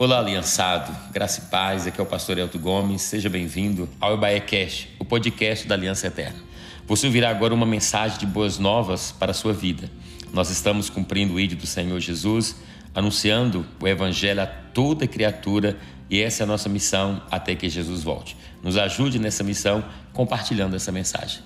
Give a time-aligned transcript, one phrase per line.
[0.00, 4.40] Olá, aliançado, graça e paz, aqui é o pastor Elton Gomes, seja bem-vindo ao Ebaé
[4.40, 6.38] Cash, o podcast da Aliança Eterna.
[6.86, 9.90] Você ouvirá agora uma mensagem de boas novas para a sua vida.
[10.32, 12.56] Nós estamos cumprindo o ídolo do Senhor Jesus,
[12.94, 15.76] anunciando o Evangelho a toda criatura
[16.08, 18.38] e essa é a nossa missão até que Jesus volte.
[18.62, 21.42] Nos ajude nessa missão compartilhando essa mensagem.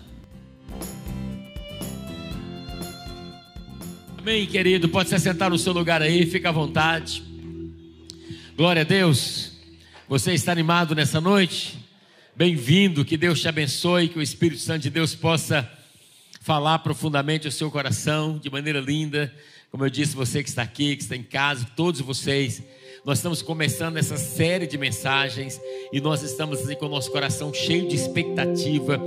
[4.17, 4.89] Amém, querido.
[4.89, 7.34] Pode se assentar no seu lugar aí, fica à vontade.
[8.57, 9.51] Glória a Deus.
[10.09, 11.77] Você está animado nessa noite?
[12.37, 15.69] Bem-vindo, que Deus te abençoe, que o Espírito Santo de Deus possa
[16.41, 19.35] falar profundamente ao seu coração, de maneira linda.
[19.73, 22.63] Como eu disse, você que está aqui, que está em casa, todos vocês,
[23.05, 25.61] nós estamos começando essa série de mensagens
[25.93, 29.01] e nós estamos assim, com o nosso coração cheio de expectativa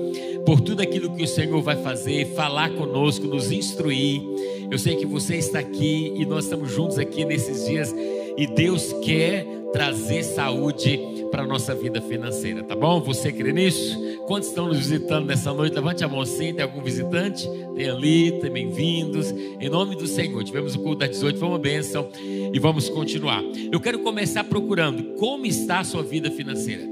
[0.46, 4.22] por tudo aquilo que o Senhor vai fazer, falar conosco, nos instruir.
[4.70, 7.96] Eu sei que você está aqui e nós estamos juntos aqui nesses dias
[8.38, 11.00] e Deus quer trazer saúde
[11.32, 13.02] para a nossa vida financeira, tá bom?
[13.02, 14.00] Você crê nisso?
[14.28, 15.74] Quantos estão nos visitando nessa noite?
[15.74, 17.50] Levante a mão assim, tem algum visitante?
[17.76, 19.32] Tem ali, tem bem-vindos.
[19.32, 23.44] Em nome do Senhor, tivemos o culto das 18, foi uma bênção e vamos continuar.
[23.72, 26.84] Eu quero começar procurando como está a sua vida financeira.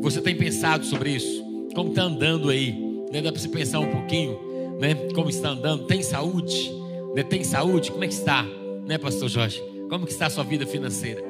[0.00, 1.44] Você tem pensado sobre isso?
[1.74, 2.72] Como está andando aí?
[3.12, 3.20] Né?
[3.20, 4.38] Dá para você pensar um pouquinho,
[4.80, 4.94] né?
[5.14, 5.84] Como está andando?
[5.84, 6.72] Tem saúde?
[7.14, 7.22] Né?
[7.22, 7.90] Tem saúde?
[7.90, 8.46] Como é que está?
[8.86, 9.62] Né, pastor Jorge?
[9.90, 11.20] Como que está a sua vida financeira?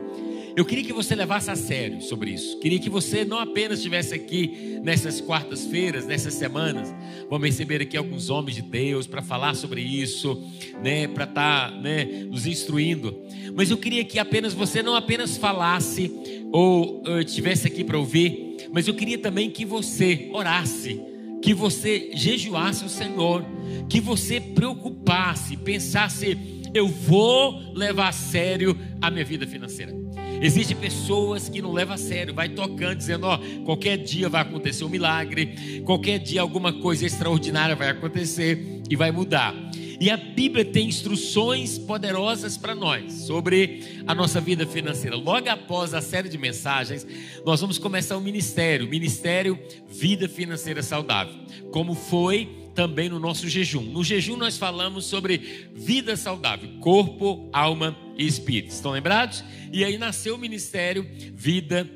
[0.55, 2.59] Eu queria que você levasse a sério sobre isso.
[2.59, 6.95] Queria que você não apenas estivesse aqui nessas quartas-feiras, nessas semanas.
[7.31, 10.39] Vamos receber aqui alguns homens de Deus para falar sobre isso,
[10.83, 13.19] né, para estar, tá, né, nos instruindo.
[13.55, 16.13] Mas eu queria que apenas você não apenas falasse
[16.53, 21.01] ou estivesse aqui para ouvir, mas eu queria também que você orasse
[21.43, 23.43] que você jejuasse o Senhor,
[23.89, 29.93] que você preocupasse, pensasse eu vou levar a sério a minha vida financeira.
[30.43, 34.85] Existem pessoas que não levam a sério, vai tocando, dizendo: ó, qualquer dia vai acontecer
[34.85, 39.55] um milagre, qualquer dia alguma coisa extraordinária vai acontecer e vai mudar.
[40.01, 45.15] E a Bíblia tem instruções poderosas para nós sobre a nossa vida financeira.
[45.15, 47.07] Logo após a série de mensagens,
[47.45, 51.35] nós vamos começar o ministério, Ministério Vida Financeira Saudável.
[51.71, 52.49] Como foi
[52.81, 53.83] também no nosso jejum.
[53.83, 58.71] No jejum nós falamos sobre vida saudável, corpo, alma e espírito.
[58.71, 59.45] Estão lembrados?
[59.71, 61.87] E aí nasceu o ministério Vida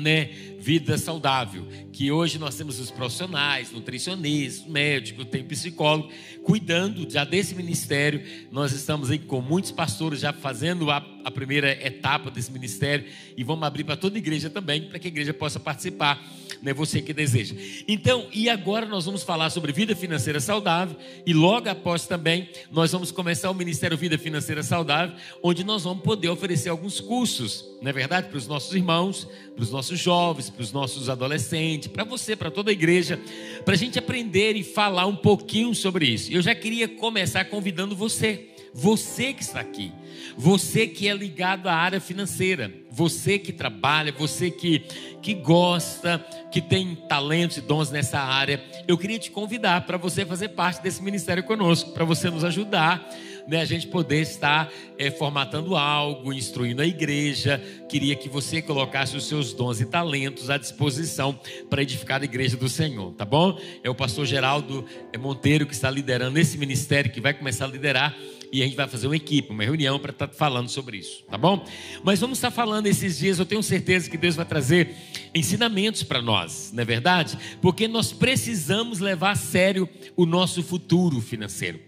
[0.00, 0.30] né,
[0.66, 6.10] vida saudável, que hoje nós temos os profissionais, nutricionistas, médicos, tem psicólogo,
[6.42, 8.20] cuidando já desse ministério.
[8.50, 13.06] Nós estamos aí com muitos pastores já fazendo a, a primeira etapa desse ministério
[13.36, 16.20] e vamos abrir para toda a igreja também, para que a igreja possa participar
[16.60, 17.54] né, você que deseja.
[17.86, 22.90] Então, e agora nós vamos falar sobre vida financeira saudável e logo após também nós
[22.90, 27.88] vamos começar o Ministério Vida Financeira Saudável, onde nós vamos poder oferecer alguns cursos, não
[27.88, 32.02] é verdade, para os nossos irmãos, para os nossos jovens, para os nossos adolescentes, para
[32.02, 33.20] você, para toda a igreja,
[33.64, 36.32] para a gente aprender e falar um pouquinho sobre isso.
[36.32, 38.48] Eu já queria começar convidando você.
[38.78, 39.90] Você que está aqui,
[40.36, 44.80] você que é ligado à área financeira, você que trabalha, você que,
[45.22, 46.18] que gosta,
[46.52, 50.82] que tem talentos e dons nessa área, eu queria te convidar para você fazer parte
[50.82, 53.10] desse ministério conosco, para você nos ajudar
[53.46, 57.62] né, a gente poder estar é, formatando algo, instruindo a igreja.
[57.88, 62.56] Queria que você colocasse os seus dons e talentos à disposição para edificar a igreja
[62.56, 63.58] do Senhor, tá bom?
[63.82, 67.68] É o pastor Geraldo eh, Monteiro que está liderando esse ministério, que vai começar a
[67.68, 68.16] liderar
[68.52, 71.24] e a gente vai fazer uma equipe, uma reunião para estar tá falando sobre isso,
[71.30, 71.64] tá bom?
[72.02, 74.94] Mas vamos estar falando esses dias, eu tenho certeza que Deus vai trazer
[75.34, 77.38] ensinamentos para nós, não é verdade?
[77.60, 81.80] Porque nós precisamos levar a sério o nosso futuro financeiro.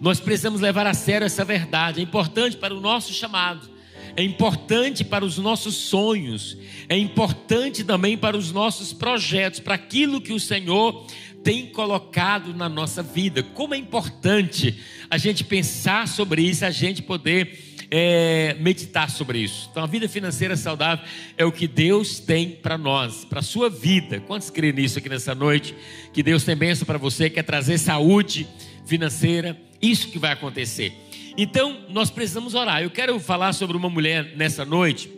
[0.00, 3.76] Nós precisamos levar a sério essa verdade, é importante para o nosso chamado,
[4.16, 6.56] é importante para os nossos sonhos,
[6.88, 11.06] é importante também para os nossos projetos, para aquilo que o Senhor
[11.46, 13.40] tem colocado na nossa vida.
[13.40, 19.68] Como é importante a gente pensar sobre isso, a gente poder é, meditar sobre isso.
[19.70, 21.06] Então, a vida financeira saudável
[21.38, 24.18] é o que Deus tem para nós, para a sua vida.
[24.18, 25.72] Quantos creem nisso aqui nessa noite?
[26.12, 28.44] Que Deus tem bênção para você, quer trazer saúde
[28.84, 30.94] financeira, isso que vai acontecer.
[31.38, 32.82] Então, nós precisamos orar.
[32.82, 35.15] Eu quero falar sobre uma mulher nessa noite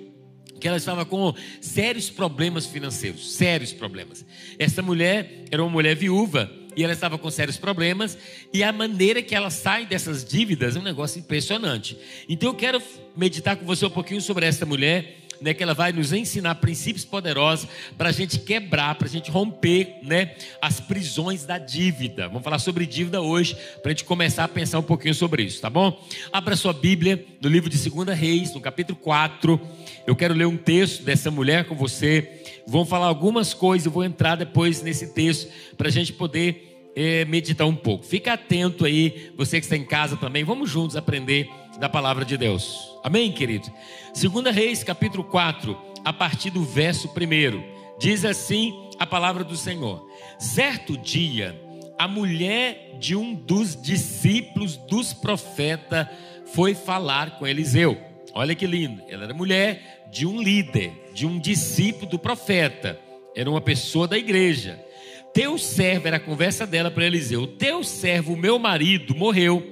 [0.58, 4.24] que ela estava com sérios problemas financeiros, sérios problemas.
[4.58, 8.16] Essa mulher era uma mulher viúva e ela estava com sérios problemas
[8.52, 11.98] e a maneira que ela sai dessas dívidas é um negócio impressionante.
[12.28, 12.80] Então eu quero
[13.16, 17.04] meditar com você um pouquinho sobre essa mulher, né, que ela vai nos ensinar princípios
[17.04, 22.28] poderosos para a gente quebrar, para a gente romper, né, as prisões da dívida.
[22.28, 25.60] Vamos falar sobre dívida hoje, para a gente começar a pensar um pouquinho sobre isso,
[25.60, 26.00] tá bom?
[26.32, 29.60] Abra sua Bíblia no livro de 2 Reis, no capítulo 4.
[30.06, 32.42] Eu quero ler um texto dessa mulher com você.
[32.66, 37.24] Vamos falar algumas coisas, eu vou entrar depois nesse texto para a gente poder é,
[37.24, 38.04] meditar um pouco.
[38.04, 40.42] Fica atento aí, você que está em casa também.
[40.42, 42.98] Vamos juntos aprender da palavra de Deus.
[43.02, 43.70] Amém, querido?
[44.14, 47.98] 2 Reis, capítulo 4, a partir do verso 1.
[47.98, 50.04] Diz assim a palavra do Senhor:
[50.38, 51.58] Certo dia,
[51.96, 56.08] a mulher de um dos discípulos dos profetas
[56.52, 57.96] foi falar com Eliseu.
[58.34, 62.98] Olha que lindo, ela era mulher de um líder, de um discípulo do profeta,
[63.34, 64.84] era uma pessoa da igreja.
[65.32, 69.62] Teu servo, era a conversa dela para Eliseu: Teu servo, meu marido, morreu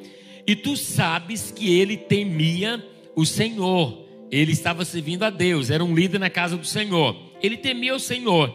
[0.47, 2.85] e tu sabes que ele temia
[3.15, 4.07] o Senhor.
[4.31, 7.17] Ele estava servindo a Deus, era um líder na casa do Senhor.
[7.43, 8.55] Ele temia o Senhor.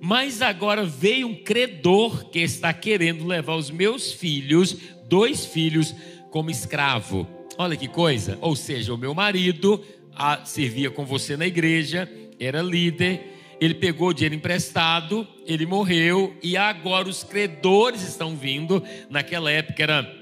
[0.00, 4.76] Mas agora veio um credor que está querendo levar os meus filhos,
[5.06, 5.94] dois filhos,
[6.30, 7.28] como escravo.
[7.58, 8.38] Olha que coisa.
[8.40, 9.84] Ou seja, o meu marido
[10.14, 13.38] a, servia com você na igreja, era líder.
[13.60, 18.82] Ele pegou dinheiro emprestado, ele morreu e agora os credores estão vindo.
[19.10, 20.19] Naquela época era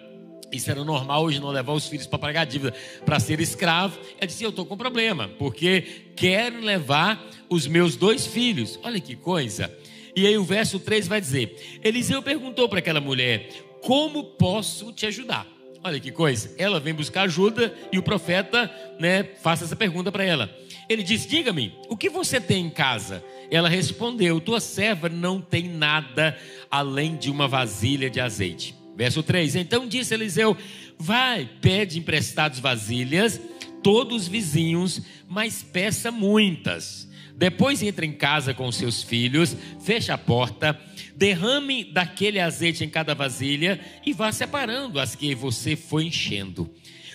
[0.53, 2.75] isso era normal hoje não levar os filhos para pagar dívida,
[3.05, 3.99] para ser escravo.
[4.19, 5.83] Ela disse: Eu estou com problema, porque
[6.17, 8.79] quero levar os meus dois filhos.
[8.83, 9.73] Olha que coisa.
[10.17, 13.51] E aí o verso 3 vai dizer: Eliseu perguntou para aquela mulher:
[13.83, 15.47] Como posso te ajudar?
[15.85, 16.55] Olha que coisa.
[16.59, 20.51] Ela vem buscar ajuda e o profeta, né, faz essa pergunta para ela.
[20.89, 23.23] Ele diz: Diga-me, o que você tem em casa?
[23.51, 26.37] Ela respondeu: Tua serva não tem nada
[26.71, 28.75] além de uma vasilha de azeite.
[28.99, 30.57] Verso 3: Então disse Eliseu:
[30.99, 33.41] Vai, pede emprestados vasilhas,
[33.81, 37.09] todos vizinhos, mas peça muitas.
[37.37, 40.77] Depois entra em casa com seus filhos, fecha a porta,
[41.15, 46.69] derrame daquele azeite em cada vasilha e vá separando as que você foi enchendo.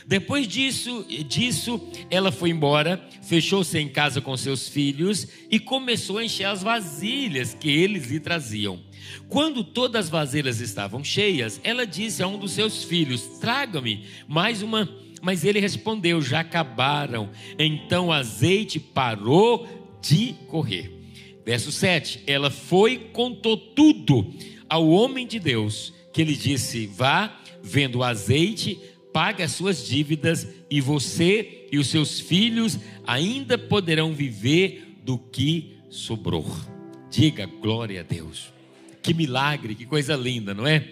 [0.05, 1.79] Depois disso, disso,
[2.09, 7.53] ela foi embora, fechou-se em casa com seus filhos e começou a encher as vasilhas
[7.53, 8.79] que eles lhe traziam.
[9.29, 14.61] Quando todas as vasilhas estavam cheias, ela disse a um dos seus filhos: Traga-me mais
[14.61, 14.89] uma.
[15.21, 17.29] Mas ele respondeu: Já acabaram.
[17.57, 19.67] Então o azeite parou
[20.01, 20.91] de correr.
[21.45, 24.33] Verso 7: Ela foi, contou tudo
[24.69, 28.79] ao homem de Deus, que lhe disse: Vá, vendo o azeite,
[29.13, 35.77] pague as suas dívidas, e você e os seus filhos ainda poderão viver do que
[35.89, 36.45] sobrou.
[37.09, 38.51] Diga glória a Deus.
[39.01, 40.89] Que milagre, que coisa linda, não é?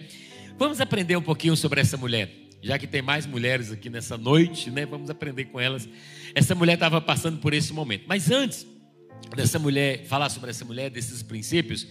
[0.56, 2.30] Vamos aprender um pouquinho sobre essa mulher.
[2.62, 4.86] Já que tem mais mulheres aqui nessa noite, né?
[4.86, 5.88] Vamos aprender com elas.
[6.32, 8.04] Essa mulher estava passando por esse momento.
[8.06, 8.64] Mas antes
[9.34, 11.88] dessa mulher, falar sobre essa mulher, desses princípios,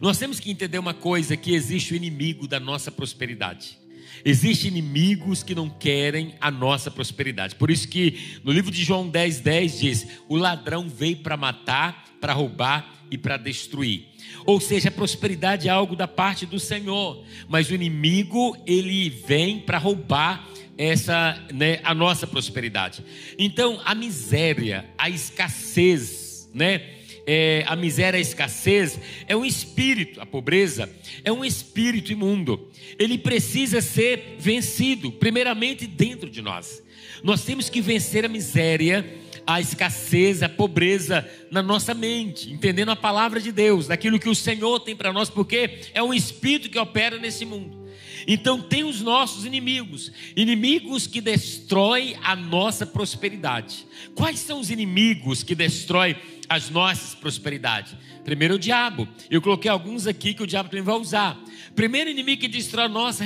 [0.00, 3.78] nós temos que entender uma coisa: que existe o inimigo da nossa prosperidade.
[4.24, 7.54] Existem inimigos que não querem a nossa prosperidade.
[7.54, 12.06] Por isso que no livro de João 10, 10 diz: o ladrão veio para matar,
[12.20, 14.06] para roubar e para destruir.
[14.46, 19.60] Ou seja, a prosperidade é algo da parte do Senhor, mas o inimigo ele vem
[19.60, 23.04] para roubar essa, né, a nossa prosperidade.
[23.38, 26.78] Então, a miséria, a escassez, né?
[27.26, 30.90] É, a miséria, a escassez é um espírito, a pobreza
[31.24, 32.70] é um espírito imundo.
[32.98, 36.82] Ele precisa ser vencido, primeiramente dentro de nós.
[37.22, 39.04] Nós temos que vencer a miséria
[39.46, 44.34] a escassez, a pobreza na nossa mente, entendendo a palavra de Deus, daquilo que o
[44.34, 47.83] Senhor tem para nós, porque é um espírito que opera nesse mundo.
[48.26, 53.86] Então tem os nossos inimigos, inimigos que destroem a nossa prosperidade.
[54.14, 56.16] Quais são os inimigos que destroem
[56.48, 57.94] as nossas prosperidades?
[58.24, 59.06] Primeiro o diabo.
[59.30, 61.38] Eu coloquei alguns aqui que o diabo também vai usar.
[61.74, 63.24] Primeiro inimigo que destrói a nossa,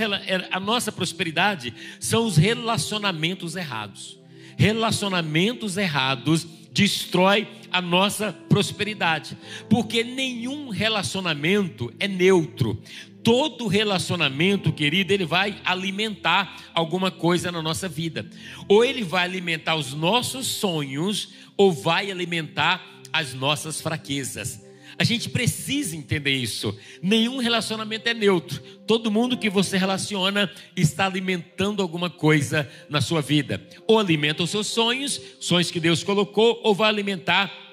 [0.50, 4.18] a nossa prosperidade são os relacionamentos errados
[4.58, 9.38] relacionamentos errados destrói a nossa prosperidade,
[9.70, 12.82] porque nenhum relacionamento é neutro.
[13.28, 18.26] Todo relacionamento, querido, ele vai alimentar alguma coisa na nossa vida.
[18.66, 22.82] Ou ele vai alimentar os nossos sonhos, ou vai alimentar
[23.12, 24.66] as nossas fraquezas.
[24.98, 26.74] A gente precisa entender isso.
[27.02, 28.62] Nenhum relacionamento é neutro.
[28.86, 33.62] Todo mundo que você relaciona está alimentando alguma coisa na sua vida.
[33.86, 37.67] Ou alimenta os seus sonhos, sonhos que Deus colocou, ou vai alimentar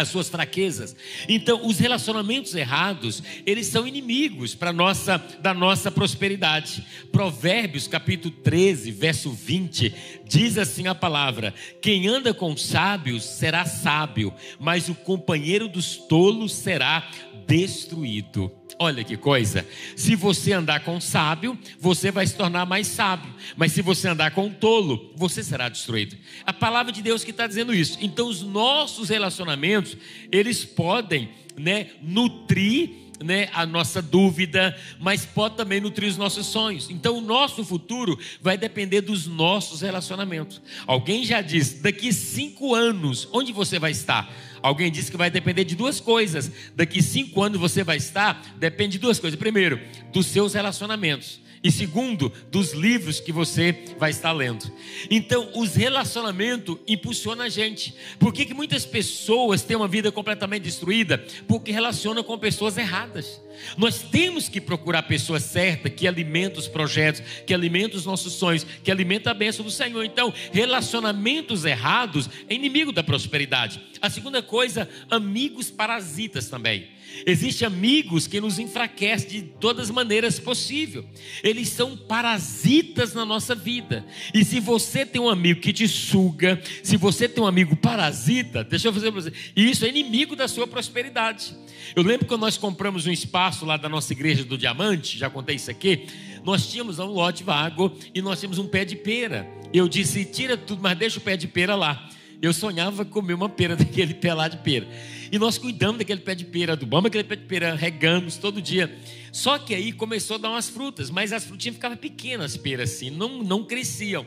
[0.00, 0.96] as suas fraquezas.
[1.28, 6.84] Então, os relacionamentos errados, eles são inimigos para nossa da nossa prosperidade.
[7.12, 14.32] Provérbios, capítulo 13, verso 20, diz assim a palavra: Quem anda com sábios será sábio,
[14.58, 17.08] mas o companheiro dos tolos será
[17.46, 18.59] destruído.
[18.82, 19.66] Olha que coisa.
[19.94, 23.30] Se você andar com sábio, você vai se tornar mais sábio.
[23.54, 26.16] Mas se você andar com tolo, você será destruído.
[26.46, 27.98] A palavra de Deus que está dizendo isso.
[28.00, 29.98] Então, os nossos relacionamentos,
[30.32, 36.88] eles podem né, nutrir né, a nossa dúvida, mas pode também nutrir os nossos sonhos.
[36.90, 40.60] Então, o nosso futuro vai depender dos nossos relacionamentos.
[40.86, 44.32] Alguém já disse: daqui cinco anos, onde você vai estar?
[44.62, 46.50] Alguém disse que vai depender de duas coisas.
[46.74, 49.38] Daqui cinco anos você vai estar, depende de duas coisas.
[49.38, 49.80] Primeiro,
[50.12, 51.40] dos seus relacionamentos.
[51.62, 54.72] E segundo, dos livros que você vai estar lendo.
[55.10, 57.94] Então, os relacionamentos impulsionam a gente.
[58.18, 61.22] Por que, que muitas pessoas têm uma vida completamente destruída?
[61.46, 63.42] Porque relacionam com pessoas erradas.
[63.76, 68.32] Nós temos que procurar a pessoa certa que alimenta os projetos, que alimenta os nossos
[68.32, 70.02] sonhos, que alimenta a bênção do Senhor.
[70.02, 73.82] Então, relacionamentos errados é inimigo da prosperidade.
[74.00, 76.88] A segunda coisa, amigos parasitas também.
[77.26, 81.04] Existem amigos que nos enfraquecem de todas as maneiras possível.
[81.42, 84.04] Eles são parasitas na nossa vida.
[84.32, 88.64] E se você tem um amigo que te suga, se você tem um amigo parasita,
[88.64, 91.54] deixa eu fazer para você, isso é inimigo da sua prosperidade.
[91.94, 95.56] Eu lembro quando nós compramos um espaço lá da nossa igreja do Diamante, já contei
[95.56, 96.06] isso aqui.
[96.44, 99.46] Nós tínhamos um lote vago e nós tínhamos um pé de pera.
[99.72, 102.08] Eu disse: tira tudo, mas deixa o pé de pera lá.
[102.42, 104.88] Eu sonhava comer uma pera daquele pé lá de pera.
[105.30, 108.94] E nós cuidamos daquele pé de pera, adubamos aquele pé de pera, regamos todo dia.
[109.32, 112.90] Só que aí começou a dar umas frutas, mas as frutinhas ficavam pequenas, as peras
[112.90, 114.26] assim, não, não cresciam.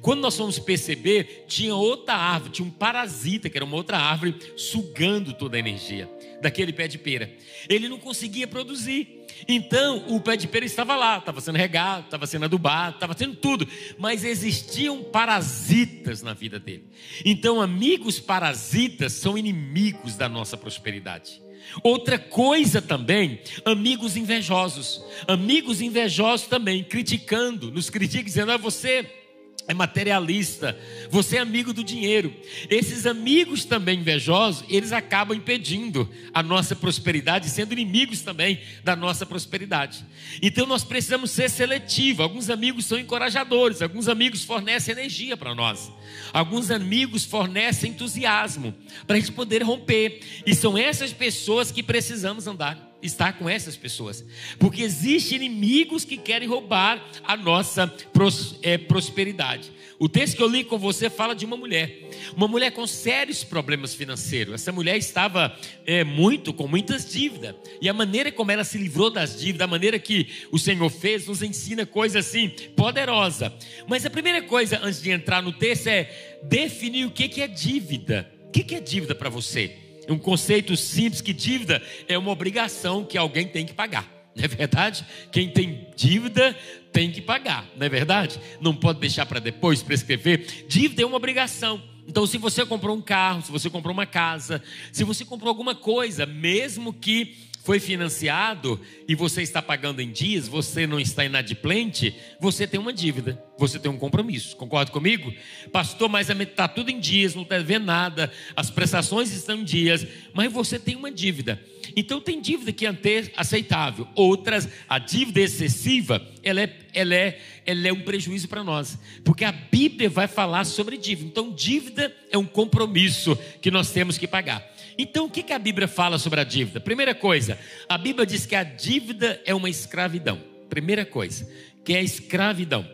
[0.00, 4.36] Quando nós fomos perceber, tinha outra árvore, tinha um parasita, que era uma outra árvore,
[4.56, 6.08] sugando toda a energia
[6.40, 7.32] daquele pé de pera.
[7.68, 9.24] Ele não conseguia produzir.
[9.48, 13.34] Então, o pé de pera estava lá, estava sendo regado, estava sendo adubado, estava sendo
[13.34, 13.66] tudo,
[13.98, 16.84] mas existiam parasitas na vida dele.
[17.24, 21.42] Então, amigos parasitas são inimigos da nossa prosperidade.
[21.82, 25.02] Outra coisa também, amigos invejosos.
[25.26, 29.23] Amigos invejosos também, criticando, nos criticam, dizendo: ah, você
[29.66, 30.78] é materialista,
[31.10, 32.34] você é amigo do dinheiro.
[32.68, 39.24] Esses amigos também invejosos, eles acabam impedindo a nossa prosperidade, sendo inimigos também da nossa
[39.24, 40.04] prosperidade.
[40.42, 42.20] Então nós precisamos ser seletivos.
[42.20, 45.90] Alguns amigos são encorajadores, alguns amigos fornecem energia para nós,
[46.32, 48.74] alguns amigos fornecem entusiasmo
[49.06, 50.20] para a gente poder romper.
[50.44, 54.24] E são essas pessoas que precisamos andar estar com essas pessoas,
[54.58, 59.70] porque existem inimigos que querem roubar a nossa pros, é, prosperidade.
[59.98, 63.44] O texto que eu li com você fala de uma mulher, uma mulher com sérios
[63.44, 64.54] problemas financeiros.
[64.54, 65.56] Essa mulher estava
[65.86, 69.70] é, muito com muitas dívidas e a maneira como ela se livrou das dívidas, a
[69.70, 73.54] maneira que o Senhor fez, nos ensina coisa assim poderosa.
[73.86, 78.30] Mas a primeira coisa antes de entrar no texto é definir o que é dívida.
[78.48, 79.83] O que é dívida para você?
[80.12, 84.08] Um conceito simples que dívida é uma obrigação que alguém tem que pagar.
[84.34, 85.06] Não é verdade?
[85.30, 86.56] Quem tem dívida
[86.92, 88.40] tem que pagar, não é verdade?
[88.60, 90.66] Não pode deixar para depois prescrever.
[90.68, 91.80] Dívida é uma obrigação.
[92.06, 95.74] Então, se você comprou um carro, se você comprou uma casa, se você comprou alguma
[95.74, 98.78] coisa, mesmo que foi financiado
[99.08, 103.78] e você está pagando em dias, você não está inadimplente, você tem uma dívida, você
[103.78, 104.54] tem um compromisso.
[104.54, 105.32] Concorda comigo?
[105.72, 110.06] Pastor, mas está tudo em dias, não está vendo nada, as prestações estão em dias,
[110.34, 111.58] mas você tem uma dívida.
[111.96, 112.94] Então tem dívida que é
[113.34, 118.98] aceitável, outras, a dívida excessiva, ela é, ela é, ela é um prejuízo para nós,
[119.24, 121.28] porque a Bíblia vai falar sobre dívida.
[121.28, 124.73] Então, dívida é um compromisso que nós temos que pagar.
[124.96, 126.80] Então, o que a Bíblia fala sobre a dívida?
[126.80, 127.58] Primeira coisa,
[127.88, 130.40] a Bíblia diz que a dívida é uma escravidão.
[130.68, 131.48] Primeira coisa,
[131.84, 132.88] que é a escravidão.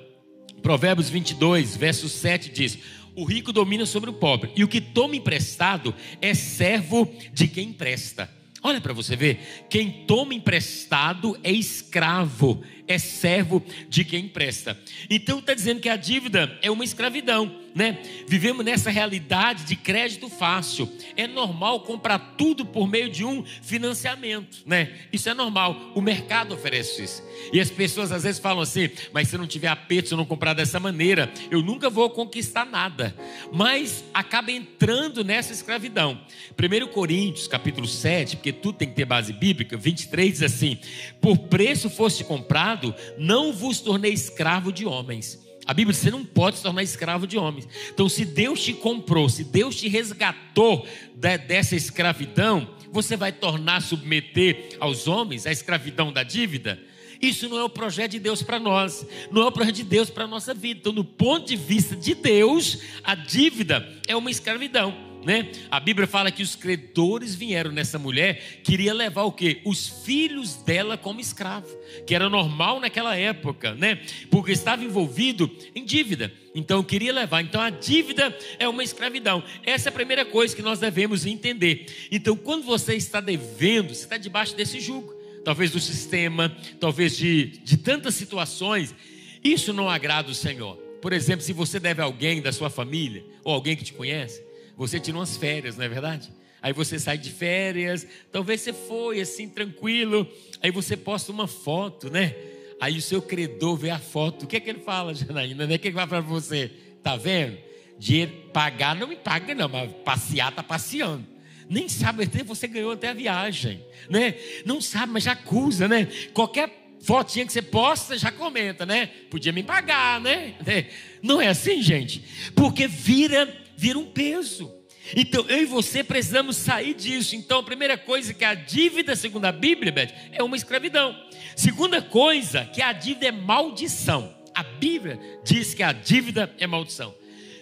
[0.63, 2.79] Provérbios 22, verso 7 diz:
[3.15, 7.69] O rico domina sobre o pobre, e o que toma emprestado é servo de quem
[7.69, 8.31] empresta.
[8.63, 14.79] Olha para você ver, quem toma emprestado é escravo, é servo de quem empresta.
[15.09, 17.99] Então está dizendo que a dívida é uma escravidão né?
[18.27, 20.91] Vivemos nessa realidade de crédito fácil.
[21.17, 24.93] É normal comprar tudo por meio de um financiamento, né?
[25.13, 25.93] Isso é normal.
[25.95, 27.23] O mercado oferece isso.
[27.53, 30.19] E as pessoas às vezes falam assim: "Mas se eu não tiver aperto, se eu
[30.19, 33.15] não comprar dessa maneira, eu nunca vou conquistar nada".
[33.53, 36.21] Mas acaba entrando nessa escravidão.
[36.57, 40.79] 1 Coríntios, capítulo 7, porque tudo tem que ter base bíblica, 23 diz assim:
[41.21, 42.80] "Por preço foste comprado,
[43.19, 45.39] não vos tornei escravo de homens".
[45.67, 47.69] A Bíblia diz: você não pode se tornar escravo de homens.
[47.93, 54.77] Então, se Deus te comprou, se Deus te resgatou dessa escravidão, você vai tornar submeter
[54.81, 56.81] aos homens a escravidão da dívida?
[57.21, 60.09] Isso não é o projeto de Deus para nós, não é o projeto de Deus
[60.09, 60.81] para a nossa vida.
[60.81, 65.10] Então, do ponto de vista de Deus, a dívida é uma escravidão.
[65.25, 65.51] Né?
[65.71, 69.61] A Bíblia fala que os credores vieram nessa mulher, queria levar o quê?
[69.65, 71.69] Os filhos dela como escravo,
[72.07, 74.01] que era normal naquela época, né?
[74.31, 76.33] Porque estava envolvido em dívida.
[76.55, 77.43] Então queria levar.
[77.43, 79.43] Então a dívida é uma escravidão.
[79.65, 82.09] Essa é a primeira coisa que nós devemos entender.
[82.11, 87.47] Então quando você está devendo, você está debaixo desse jugo talvez do sistema, talvez de,
[87.65, 88.95] de tantas situações.
[89.43, 90.77] Isso não agrada o Senhor.
[91.01, 94.43] Por exemplo, se você deve a alguém da sua família, ou alguém que te conhece,
[94.87, 96.33] você tira umas férias, não é verdade?
[96.63, 100.27] Aí você sai de férias, talvez você foi assim tranquilo,
[100.63, 102.35] aí você posta uma foto, né?
[102.81, 105.67] Aí o seu credor vê a foto, o que é que ele fala, Janaína?
[105.67, 105.77] Né?
[105.77, 106.71] O que, é que vai para você?
[107.03, 107.59] Tá vendo?
[107.99, 111.27] Dinheiro pagar não me paga, não, mas passear tá passeando
[111.71, 114.35] nem sabe até você ganhou até a viagem, né?
[114.67, 116.09] Não sabe, mas já acusa, né?
[116.35, 116.69] Qualquer
[117.01, 119.07] fotinha que você posta, já comenta, né?
[119.31, 120.55] Podia me pagar, né?
[121.23, 122.25] Não é assim, gente?
[122.57, 123.47] Porque vira,
[123.81, 124.71] vira um peso.
[125.17, 127.35] Então, eu e você precisamos sair disso.
[127.35, 131.17] Então, a primeira coisa que a dívida, segundo a Bíblia, Beth, é uma escravidão.
[131.57, 134.37] Segunda coisa, que a dívida é maldição.
[134.55, 137.15] A Bíblia diz que a dívida é maldição.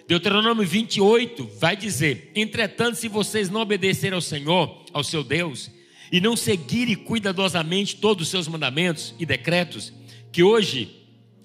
[0.09, 5.71] Deuteronômio 28 vai dizer: Entretanto, se vocês não obedecerem ao Senhor, ao seu Deus,
[6.11, 9.93] e não seguirem cuidadosamente todos os seus mandamentos e decretos,
[10.33, 10.97] que hoje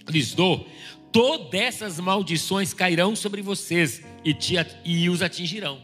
[0.10, 0.68] lhes dou,
[1.14, 5.80] todas essas maldições cairão sobre vocês e, te, e os atingirão.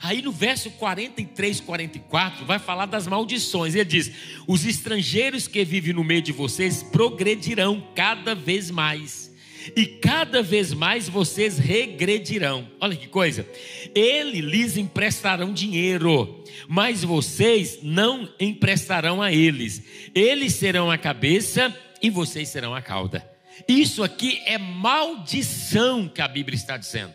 [0.00, 3.74] Aí no verso 43, 44, vai falar das maldições.
[3.74, 4.10] Ele diz:
[4.46, 9.28] Os estrangeiros que vivem no meio de vocês progredirão cada vez mais
[9.76, 12.68] e cada vez mais vocês regredirão.
[12.80, 13.46] Olha que coisa.
[13.94, 19.82] Ele lhes emprestarão dinheiro, mas vocês não emprestarão a eles.
[20.14, 23.37] Eles serão a cabeça e vocês serão a cauda.
[23.66, 27.14] Isso aqui é maldição que a Bíblia está dizendo.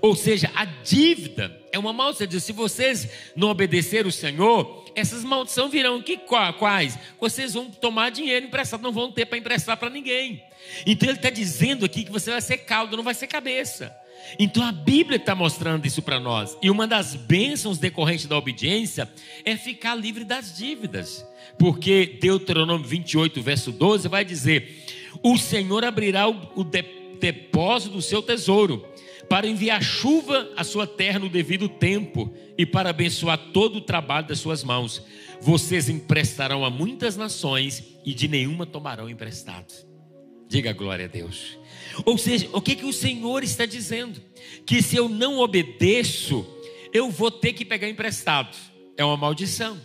[0.00, 2.40] Ou seja, a dívida é uma maldição.
[2.40, 6.00] Se vocês não obedecer o Senhor, essas maldições virão.
[6.00, 6.98] Que quais?
[7.20, 10.42] Vocês vão tomar dinheiro emprestado, não vão ter para emprestar para ninguém.
[10.86, 13.94] Então ele está dizendo aqui que você vai ser caldo, não vai ser cabeça.
[14.38, 16.56] Então a Bíblia está mostrando isso para nós.
[16.62, 19.10] E uma das bênçãos decorrentes da obediência
[19.44, 21.26] é ficar livre das dívidas.
[21.58, 24.83] Porque Deuteronômio 28, verso 12, vai dizer:
[25.22, 26.64] O Senhor abrirá o
[27.18, 28.84] depósito do seu tesouro,
[29.28, 34.28] para enviar chuva à sua terra no devido tempo e para abençoar todo o trabalho
[34.28, 35.02] das suas mãos.
[35.40, 39.72] Vocês emprestarão a muitas nações e de nenhuma tomarão emprestado.
[40.46, 41.58] Diga glória a Deus.
[42.04, 44.20] Ou seja, o que, que o Senhor está dizendo?
[44.66, 46.46] Que se eu não obedeço,
[46.92, 48.56] eu vou ter que pegar emprestado.
[48.96, 49.80] É uma maldição.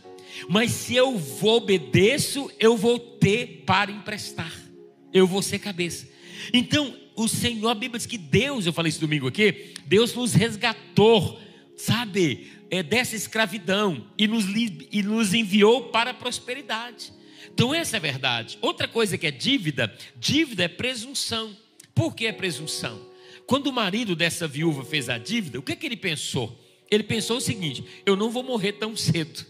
[0.47, 4.68] Mas se eu vou obedeço, eu vou ter para emprestar.
[5.13, 6.07] Eu vou ser cabeça.
[6.53, 10.33] Então, o Senhor, a Bíblia diz que Deus, eu falei isso domingo aqui, Deus nos
[10.33, 11.39] resgatou,
[11.75, 17.11] sabe, é, dessa escravidão e nos, e nos enviou para a prosperidade.
[17.53, 18.57] Então, essa é a verdade.
[18.61, 21.55] Outra coisa que é dívida: dívida é presunção.
[21.93, 23.09] Por que é presunção?
[23.45, 26.57] Quando o marido dessa viúva fez a dívida, o que, é que ele pensou?
[26.89, 29.45] Ele pensou o seguinte: eu não vou morrer tão cedo.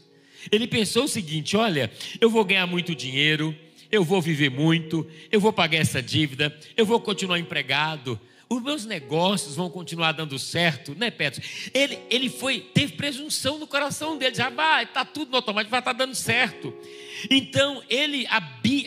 [0.51, 3.55] Ele pensou o seguinte: olha, eu vou ganhar muito dinheiro,
[3.91, 8.83] eu vou viver muito, eu vou pagar essa dívida, eu vou continuar empregado, os meus
[8.83, 11.41] negócios vão continuar dando certo, né, Petro?
[11.71, 15.79] Ele, ele foi, teve presunção no coração dele, já vai, está tudo no automático, vai
[15.79, 16.73] estar tá dando certo.
[17.29, 18.41] Então, ele, a,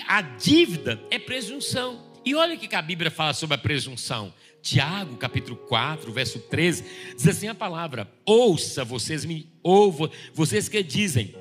[0.08, 2.02] a dívida é presunção.
[2.24, 4.34] E olha o que a Bíblia fala sobre a presunção.
[4.60, 6.84] Tiago, capítulo 4, verso 13,
[7.16, 11.34] diz assim a palavra: Ouça vocês me, ou vocês que dizem,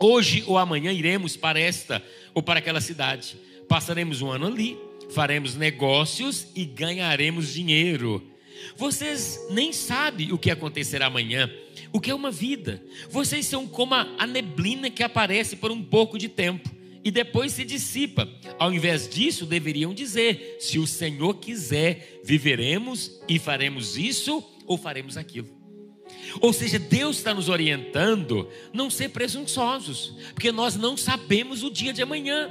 [0.00, 2.02] hoje ou amanhã iremos para esta
[2.34, 3.36] ou para aquela cidade.
[3.68, 4.76] Passaremos um ano ali
[5.10, 8.22] faremos negócios e ganharemos dinheiro.
[8.76, 11.50] Vocês nem sabem o que acontecerá amanhã,
[11.92, 12.82] o que é uma vida.
[13.10, 16.70] Vocês são como a neblina que aparece por um pouco de tempo
[17.04, 18.28] e depois se dissipa.
[18.58, 25.16] Ao invés disso, deveriam dizer: se o Senhor quiser, viveremos e faremos isso ou faremos
[25.16, 25.55] aquilo.
[26.40, 31.92] Ou seja, Deus está nos orientando não ser presunçosos, porque nós não sabemos o dia
[31.92, 32.50] de amanhã.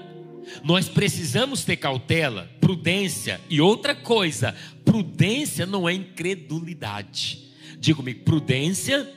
[0.63, 7.43] Nós precisamos ter cautela, prudência e outra coisa: prudência não é incredulidade.
[7.79, 9.11] Diga comigo, prudência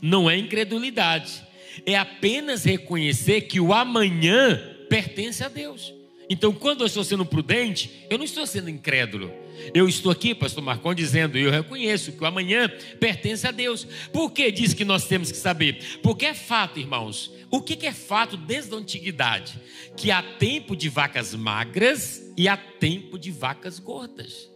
[0.00, 1.42] não é incredulidade,
[1.86, 5.94] é apenas reconhecer que o amanhã pertence a Deus.
[6.32, 9.30] Então, quando eu estou sendo prudente, eu não estou sendo incrédulo.
[9.74, 13.86] Eu estou aqui, pastor Marcon, dizendo, eu reconheço que o amanhã pertence a Deus.
[14.10, 16.00] Por que diz que nós temos que saber?
[16.02, 17.30] Porque é fato, irmãos.
[17.50, 19.60] O que é fato desde a antiguidade?
[19.94, 24.50] Que há tempo de vacas magras e há tempo de vacas gordas.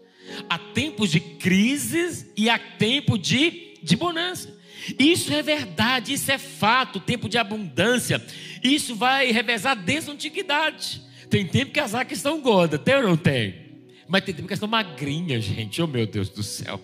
[0.49, 4.49] Há tempos de crises e há tempo de, de bonança.
[4.99, 8.25] Isso é verdade, isso é fato, tempo de abundância.
[8.65, 11.05] Isso vai revezar desde a antiguidade.
[11.29, 13.55] Tem tempo que as vacas estão gordas, tem ou não tem?
[14.09, 15.83] Mas tem tempo que elas estão magrinhas, gente.
[15.83, 16.81] Oh meu Deus do céu.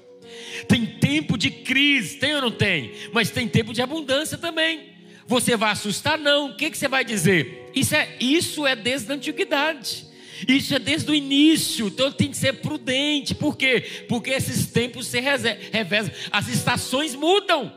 [0.67, 2.93] Tem tempo de crise, tem ou não tem?
[3.13, 4.91] Mas tem tempo de abundância também.
[5.27, 6.19] Você vai assustar?
[6.19, 6.51] Não.
[6.51, 7.71] O que, que você vai dizer?
[7.75, 10.07] Isso é, isso é desde a antiguidade.
[10.49, 13.35] Isso é desde o início, então tem que ser prudente.
[13.35, 14.05] Por quê?
[14.09, 17.73] Porque esses tempos se revezam, as estações mudam.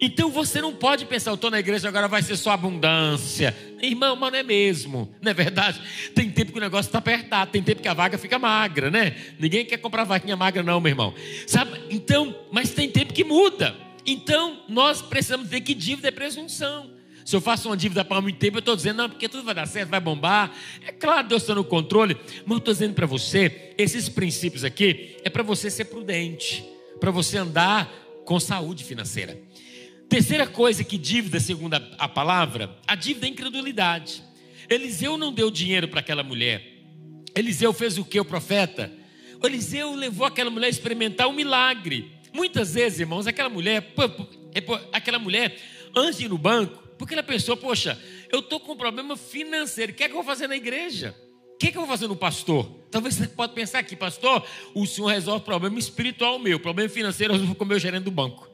[0.00, 3.56] Então você não pode pensar, eu estou na igreja, agora vai ser só abundância.
[3.80, 5.80] Irmão, mas não é mesmo, não é verdade?
[6.14, 9.16] Tem tempo que o negócio está apertado, tem tempo que a vaga fica magra, né?
[9.38, 11.14] Ninguém quer comprar vaquinha magra, não, meu irmão.
[11.46, 11.80] Sabe?
[11.90, 13.74] Então, mas tem tempo que muda.
[14.06, 16.90] Então, nós precisamos ver que dívida é presunção.
[17.24, 19.54] Se eu faço uma dívida para muito tempo, eu estou dizendo, não, porque tudo vai
[19.54, 20.52] dar certo, vai bombar.
[20.86, 25.16] É claro, Deus está no controle, mas eu estou dizendo para você, esses princípios aqui
[25.22, 26.64] é para você ser prudente,
[26.98, 27.88] para você andar
[28.24, 29.38] com saúde financeira.
[30.10, 34.24] Terceira coisa que dívida, segundo a, palavra, a dívida é incredulidade.
[34.68, 36.82] Eliseu não deu dinheiro para aquela mulher.
[37.32, 38.92] Eliseu fez o que, o profeta?
[39.40, 42.10] O Eliseu levou aquela mulher a experimentar um milagre.
[42.32, 43.94] Muitas vezes, irmãos, aquela mulher,
[44.52, 44.60] é,
[44.92, 45.56] aquela mulher,
[45.94, 47.96] antes de ir no banco, porque ela pensou, poxa,
[48.32, 51.14] eu estou com um problema financeiro, o que é que eu vou fazer na igreja?
[51.54, 52.68] O que é que eu vou fazer no pastor?
[52.90, 54.44] Talvez você pode pensar aqui, pastor,
[54.74, 57.78] o senhor resolve o problema espiritual meu, o problema financeiro eu resolvo com o meu
[57.78, 58.49] gerente do banco.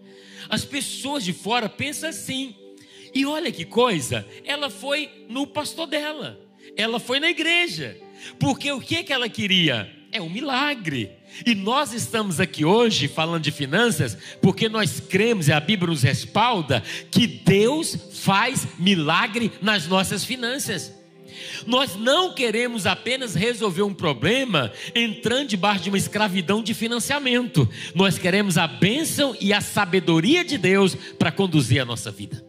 [0.48, 2.54] As pessoas de fora pensam assim.
[3.14, 6.38] E olha que coisa, ela foi no pastor dela,
[6.76, 7.96] ela foi na igreja,
[8.38, 9.90] porque o que, que ela queria?
[10.12, 11.10] É um milagre.
[11.44, 16.02] E nós estamos aqui hoje falando de finanças, porque nós cremos e a Bíblia nos
[16.02, 20.92] respalda que Deus faz milagre nas nossas finanças.
[21.66, 27.68] Nós não queremos apenas resolver um problema entrando debaixo de uma escravidão de financiamento.
[27.94, 32.44] Nós queremos a bênção e a sabedoria de Deus para conduzir a nossa vida.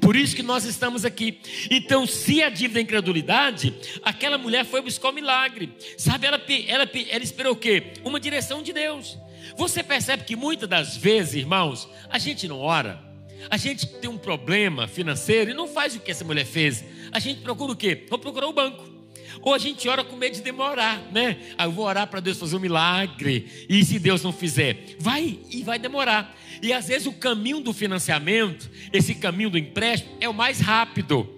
[0.00, 1.40] Por isso que nós estamos aqui.
[1.70, 5.72] Então, se a dívida é incredulidade, aquela mulher foi buscar o milagre.
[5.96, 7.94] Sabe, ela, ela, ela esperou o quê?
[8.04, 9.18] Uma direção de Deus.
[9.56, 13.07] Você percebe que muitas das vezes, irmãos, a gente não ora.
[13.50, 16.84] A gente tem um problema financeiro e não faz o que essa mulher fez.
[17.12, 18.06] A gente procura o quê?
[18.08, 18.98] Vou procurar o banco.
[19.42, 21.38] Ou a gente ora com medo de demorar, né?
[21.56, 23.66] Ah, eu vou orar para Deus fazer um milagre.
[23.68, 24.96] E se Deus não fizer?
[24.98, 26.36] Vai e vai demorar.
[26.60, 31.34] E às vezes o caminho do financiamento, esse caminho do empréstimo, é o mais rápido.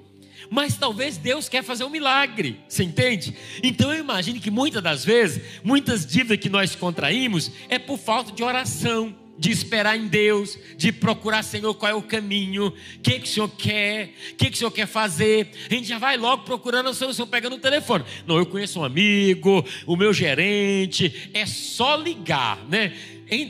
[0.51, 3.37] Mas talvez Deus quer fazer um milagre, você entende?
[3.63, 8.33] Então eu imagino que muitas das vezes, muitas dívidas que nós contraímos é por falta
[8.33, 13.21] de oração de esperar em Deus, de procurar, Senhor, qual é o caminho, o que,
[13.21, 15.51] que o Senhor quer, o que, que o Senhor quer fazer.
[15.69, 18.05] A gente já vai logo procurando solução, pegando o telefone.
[18.27, 22.93] Não, eu conheço um amigo, o meu gerente, é só ligar, né?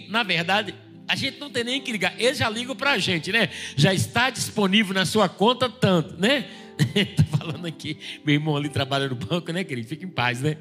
[0.08, 0.72] Na verdade,
[1.08, 3.48] a gente não tem nem que ligar, eles já ligam para a gente, né?
[3.74, 6.46] Já está disponível na sua conta tanto, né?
[6.94, 9.88] Estou falando aqui, meu irmão ali trabalha no banco, né, querido?
[9.88, 10.56] Fica em paz, né?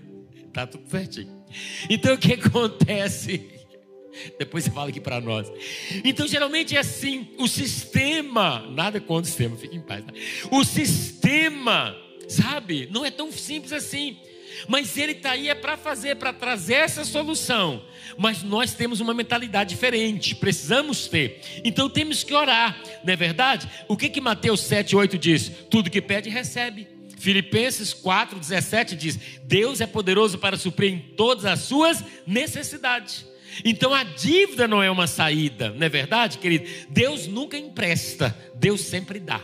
[0.51, 1.29] Tá tudo certinho.
[1.87, 3.58] Então o que acontece?
[4.37, 5.51] Depois você fala aqui para nós.
[6.03, 10.03] Então, geralmente é assim: o sistema, nada contra o sistema, fique em paz.
[10.03, 10.13] Tá?
[10.51, 11.95] O sistema,
[12.27, 14.17] sabe, não é tão simples assim.
[14.67, 17.83] Mas ele está aí é para fazer, para trazer essa solução.
[18.17, 21.41] Mas nós temos uma mentalidade diferente, precisamos ter.
[21.63, 23.69] Então temos que orar, não é verdade?
[23.87, 25.51] O que que Mateus 7, 8 diz?
[25.69, 26.87] Tudo que pede, recebe.
[27.17, 33.28] Filipenses 4, 17 diz: Deus é poderoso para suprir em todas as suas necessidades.
[33.63, 36.67] Então a dívida não é uma saída, não é verdade, querido?
[36.89, 39.43] Deus nunca empresta, Deus sempre dá.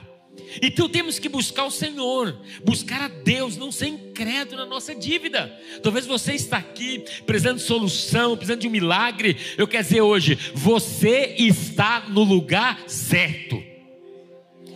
[0.61, 5.47] Então temos que buscar o Senhor, buscar a Deus, não ser incrédulo na nossa dívida.
[5.81, 9.35] Talvez você está aqui precisando de solução, precisando de um milagre.
[9.57, 13.61] Eu quero dizer hoje, você está no lugar certo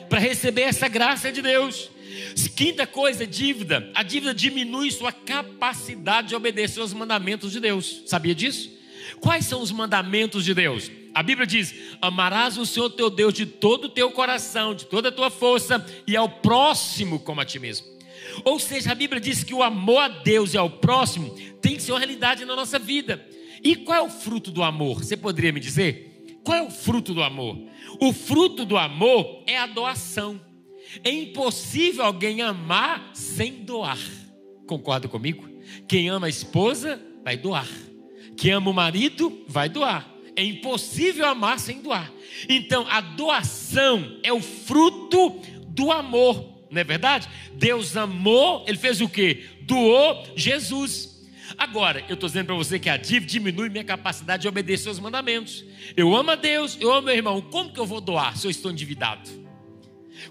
[0.10, 1.92] para receber essa graça de Deus.
[2.56, 3.90] Quinta coisa, dívida.
[3.94, 8.04] A dívida diminui sua capacidade de obedecer aos mandamentos de Deus.
[8.06, 8.79] Sabia disso?
[9.22, 10.92] Quais são os mandamentos de Deus?
[11.14, 15.10] A Bíblia diz: Amarás o Senhor teu Deus de todo o teu coração, de toda
[15.10, 17.88] a tua força e ao próximo como a ti mesmo.
[18.44, 21.82] Ou seja, a Bíblia diz que o amor a Deus e ao próximo tem que
[21.82, 23.26] ser uma realidade na nossa vida.
[23.64, 25.04] E qual é o fruto do amor?
[25.04, 26.38] Você poderia me dizer?
[26.44, 27.58] Qual é o fruto do amor?
[28.00, 30.40] O fruto do amor é a doação.
[31.04, 34.00] É impossível alguém amar sem doar.
[34.66, 35.48] Concorda comigo?
[35.88, 37.68] Quem ama a esposa vai doar.
[38.40, 40.10] Quem ama o marido vai doar.
[40.36, 42.10] É impossível amar sem doar.
[42.48, 47.28] Então, a doação é o fruto do amor, não é verdade?
[47.54, 49.46] Deus amou, ele fez o que?
[49.62, 51.20] Doou Jesus.
[51.58, 55.00] Agora, eu estou dizendo para você que a dívida diminui minha capacidade de obedecer os
[55.00, 55.66] mandamentos.
[55.98, 57.42] Eu amo a Deus, eu amo meu irmão.
[57.42, 59.30] Como que eu vou doar se eu estou endividado?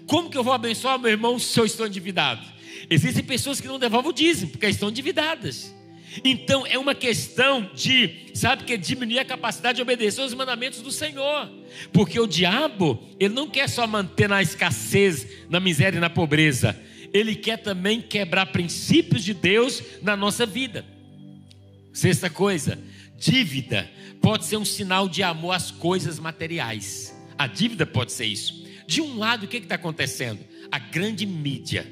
[0.07, 2.41] Como que eu vou abençoar meu irmão se eu estou endividado?
[2.89, 5.75] Existem pessoas que não devolvem o dízimo porque estão endividadas.
[6.23, 10.91] Então é uma questão de, sabe, que diminuir a capacidade de obedecer os mandamentos do
[10.91, 11.49] Senhor.
[11.93, 16.79] Porque o diabo, ele não quer só manter na escassez, na miséria e na pobreza.
[17.13, 20.85] Ele quer também quebrar princípios de Deus na nossa vida.
[21.93, 22.79] Sexta coisa,
[23.17, 23.89] dívida
[24.21, 27.15] pode ser um sinal de amor às coisas materiais.
[27.37, 28.67] A dívida pode ser isso.
[28.85, 30.39] De um lado, o que está acontecendo?
[30.71, 31.87] A grande mídia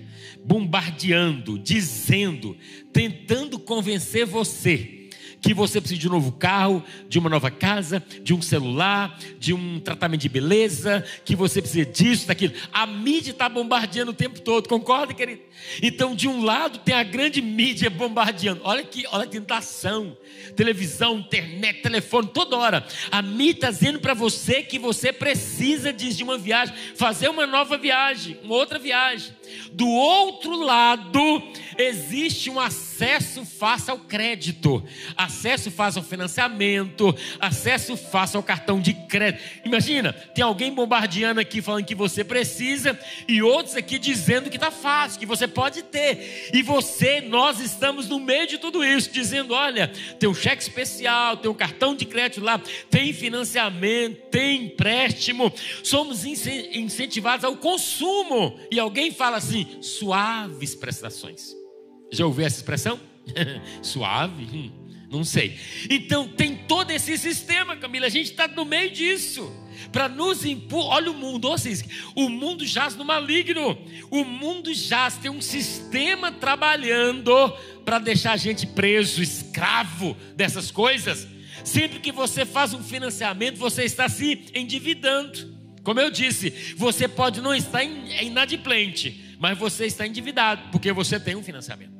[0.48, 2.58] bombardeando, dizendo,
[2.98, 4.98] tentando convencer você
[5.40, 9.54] que você precisa de um novo carro, de uma nova casa, de um celular, de
[9.54, 12.56] um tratamento de beleza, que você precisa disso, daquilo.
[12.74, 15.44] A mídia está bombardeando o tempo todo, concorda, querido?
[15.80, 18.62] Então, de um lado tem a grande mídia bombardeando.
[18.64, 20.18] Olha que, olha a tentação.
[20.56, 22.84] Televisão, internet, telefone, toda hora.
[23.12, 27.78] A mídia está dizendo para você que você precisa de uma viagem, fazer uma nova
[27.78, 29.37] viagem, uma outra viagem.
[29.72, 31.44] Do outro lado,
[31.78, 34.84] existe um acesso fácil ao crédito,
[35.16, 39.44] acesso fácil ao financiamento, acesso fácil ao cartão de crédito.
[39.66, 44.72] Imagina, tem alguém bombardeando aqui falando que você precisa e outros aqui dizendo que está
[44.72, 46.50] fácil, que você pode ter.
[46.54, 51.38] E você, nós estamos no meio de tudo isso, dizendo: olha, tem um cheque especial,
[51.38, 55.54] tem um cartão de crédito lá, tem financiamento, tem empréstimo.
[55.84, 58.60] Somos incentivados ao consumo.
[58.72, 61.56] E alguém fala assim: suaves prestações.
[62.12, 63.00] Já ouviu essa expressão?
[63.82, 64.44] Suave?
[64.44, 64.72] Hum,
[65.10, 65.58] não sei.
[65.90, 68.08] Então tem todo esse sistema, Camila.
[68.08, 69.52] A gente está no meio disso.
[69.92, 71.84] Para nos impor, olha o mundo, vocês,
[72.16, 73.78] o mundo jaz no maligno.
[74.10, 77.32] O mundo jaz, tem um sistema trabalhando
[77.86, 81.28] para deixar a gente preso, escravo dessas coisas.
[81.64, 85.56] Sempre que você faz um financiamento, você está se endividando.
[85.84, 91.36] Como eu disse, você pode não estar inadimplente, mas você está endividado, porque você tem
[91.36, 91.98] um financiamento.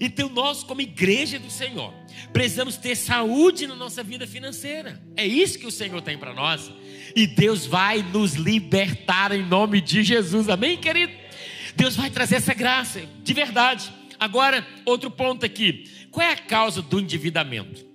[0.00, 1.94] Então, nós, como igreja do Senhor,
[2.32, 5.00] precisamos ter saúde na nossa vida financeira.
[5.16, 6.72] É isso que o Senhor tem para nós.
[7.14, 10.48] E Deus vai nos libertar em nome de Jesus.
[10.48, 11.12] Amém, querido?
[11.76, 13.92] Deus vai trazer essa graça, de verdade.
[14.18, 15.84] Agora, outro ponto aqui.
[16.10, 17.86] Qual é a causa do endividamento?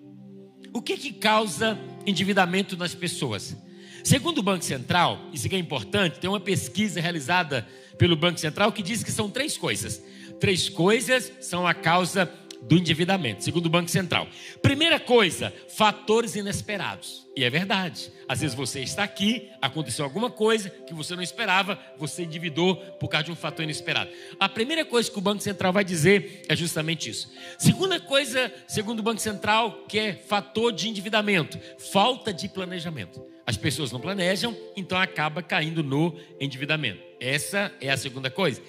[0.73, 3.57] O que que causa endividamento nas pessoas?
[4.03, 8.71] Segundo o Banco Central, isso aqui é importante, tem uma pesquisa realizada pelo Banco Central
[8.71, 10.01] que diz que são três coisas.
[10.39, 12.31] Três coisas são a causa
[12.61, 14.27] do endividamento, segundo o Banco Central.
[14.61, 17.27] Primeira coisa, fatores inesperados.
[17.35, 18.11] E é verdade.
[18.27, 23.07] Às vezes você está aqui, aconteceu alguma coisa que você não esperava, você endividou por
[23.07, 24.09] causa de um fator inesperado.
[24.39, 27.31] A primeira coisa que o Banco Central vai dizer é justamente isso.
[27.57, 31.59] Segunda coisa, segundo o Banco Central, que é fator de endividamento,
[31.91, 33.36] falta de planejamento.
[33.47, 37.01] As pessoas não planejam, então acaba caindo no endividamento.
[37.17, 38.61] Essa é a segunda coisa.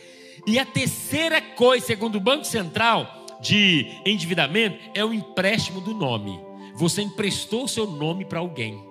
[0.46, 6.38] E a terceira coisa, segundo o Banco Central, de endividamento é o empréstimo do nome.
[6.76, 8.88] Você emprestou seu nome para alguém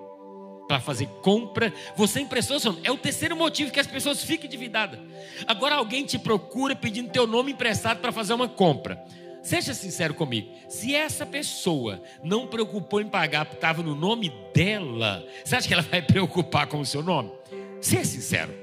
[0.68, 2.86] para fazer compra, você emprestou seu nome.
[2.86, 5.00] É o terceiro motivo que as pessoas ficam endividadas.
[5.48, 9.02] Agora alguém te procura pedindo teu nome emprestado para fazer uma compra.
[9.48, 10.50] Seja sincero comigo.
[10.68, 15.74] Se essa pessoa não preocupou em pagar porque estava no nome dela, você acha que
[15.74, 17.32] ela vai preocupar com o seu nome?
[17.80, 18.54] Seja sincero.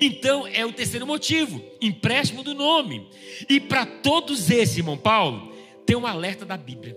[0.00, 3.10] Então é o terceiro motivo, empréstimo do nome.
[3.48, 5.52] E para todos esses, irmão Paulo,
[5.84, 6.96] tem um alerta da Bíblia.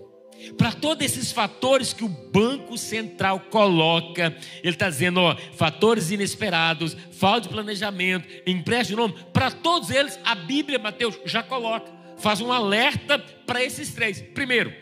[0.56, 6.96] Para todos esses fatores que o Banco Central coloca, ele está dizendo, ó, fatores inesperados,
[7.10, 12.40] falta de planejamento, empréstimo de nome, para todos eles, a Bíblia, Mateus, já coloca, faz
[12.40, 14.20] um alerta para esses três.
[14.20, 14.72] Primeiro,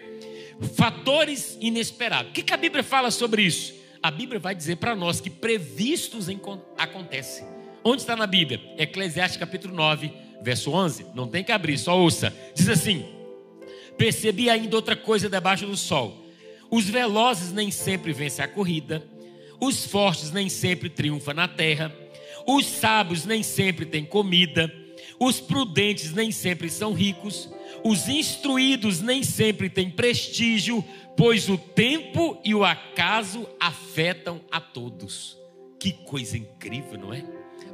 [0.75, 2.31] fatores inesperados.
[2.31, 3.75] O que, que a Bíblia fala sobre isso?
[4.03, 6.29] A Bíblia vai dizer para nós que previstos
[6.77, 7.47] acontecem.
[7.85, 8.61] Onde está na Bíblia?
[8.79, 11.07] Eclesiastes capítulo 9, verso 11.
[11.15, 12.35] Não tem que abrir, só ouça.
[12.55, 13.05] Diz assim:
[13.97, 16.27] Percebi ainda outra coisa debaixo do sol.
[16.71, 19.05] Os velozes nem sempre vencem a corrida,
[19.61, 21.95] os fortes nem sempre triunfam na terra,
[22.47, 24.73] os sábios nem sempre têm comida,
[25.19, 27.49] os prudentes nem sempre são ricos,
[27.85, 30.85] os instruídos nem sempre têm prestígio,
[31.17, 35.37] pois o tempo e o acaso afetam a todos.
[35.79, 37.25] Que coisa incrível, não é?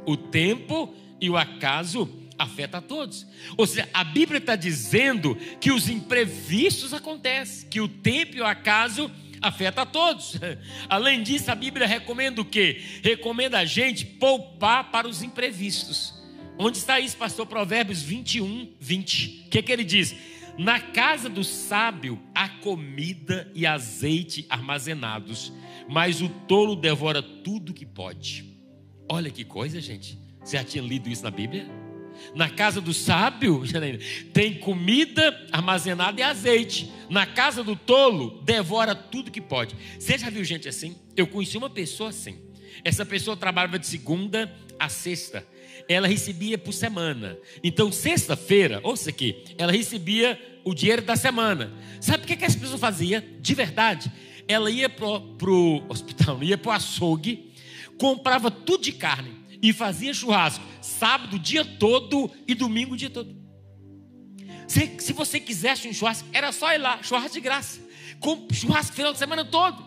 [0.05, 3.27] O tempo e o acaso afeta a todos.
[3.57, 8.45] Ou seja, a Bíblia está dizendo que os imprevistos acontecem, que o tempo e o
[8.45, 10.35] acaso afeta a todos.
[10.89, 12.81] Além disso, a Bíblia recomenda o quê?
[13.03, 16.18] Recomenda a gente poupar para os imprevistos.
[16.61, 17.45] Onde está isso, pastor?
[17.45, 19.45] Provérbios 21, 20.
[19.45, 20.13] O que, é que ele diz?
[20.57, 25.53] Na casa do sábio há comida e azeite armazenados,
[25.87, 28.59] mas o tolo devora tudo que pode.
[29.07, 30.19] Olha que coisa, gente.
[30.43, 31.65] Você já tinha lido isso na Bíblia?
[32.35, 33.63] Na casa do sábio
[34.33, 36.91] tem comida armazenada e azeite.
[37.09, 39.77] Na casa do tolo, devora tudo que pode.
[39.97, 40.97] Você já viu gente assim?
[41.15, 42.37] Eu conheci uma pessoa assim.
[42.83, 45.47] Essa pessoa trabalhava de segunda a sexta.
[45.89, 47.37] Ela recebia por semana.
[47.63, 51.73] Então, sexta-feira, ouça aqui, ela recebia o dinheiro da semana.
[51.99, 53.27] Sabe o que, que essa pessoa fazia?
[53.41, 54.11] De verdade.
[54.47, 57.53] Ela ia para o hospital, ia para o açougue,
[57.97, 63.35] comprava tudo de carne e fazia churrasco sábado dia todo e domingo dia todo.
[64.67, 67.81] Se, se você quisesse um churrasco, era só ir lá, churrasco de graça.
[68.19, 69.83] Com churrasco final de semana todo.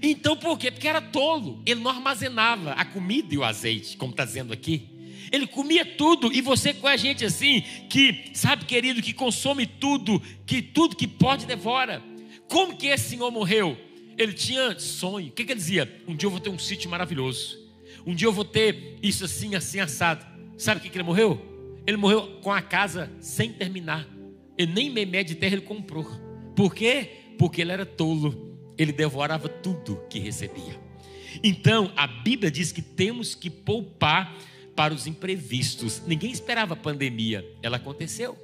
[0.00, 0.70] Então por quê?
[0.70, 1.62] Porque era tolo.
[1.64, 4.91] Ele não armazenava a comida e o azeite, como está dizendo aqui.
[5.32, 10.20] Ele comia tudo, e você com a gente assim, que, sabe, querido, que consome tudo,
[10.44, 12.02] que tudo que pode devora.
[12.48, 13.76] Como que esse senhor morreu?
[14.18, 15.28] Ele tinha sonho.
[15.28, 16.02] O que, que ele dizia?
[16.06, 17.58] Um dia eu vou ter um sítio maravilhoso.
[18.06, 20.26] Um dia eu vou ter isso assim, assim, assado.
[20.58, 21.40] Sabe o que, que ele morreu?
[21.86, 24.06] Ele morreu com a casa sem terminar.
[24.58, 26.06] E nem meio de terra ele comprou.
[26.54, 27.08] Por quê?
[27.38, 28.54] Porque ele era tolo.
[28.76, 30.78] Ele devorava tudo que recebia.
[31.42, 34.36] Então, a Bíblia diz que temos que poupar
[34.74, 36.02] para os imprevistos.
[36.06, 38.36] Ninguém esperava a pandemia, ela aconteceu.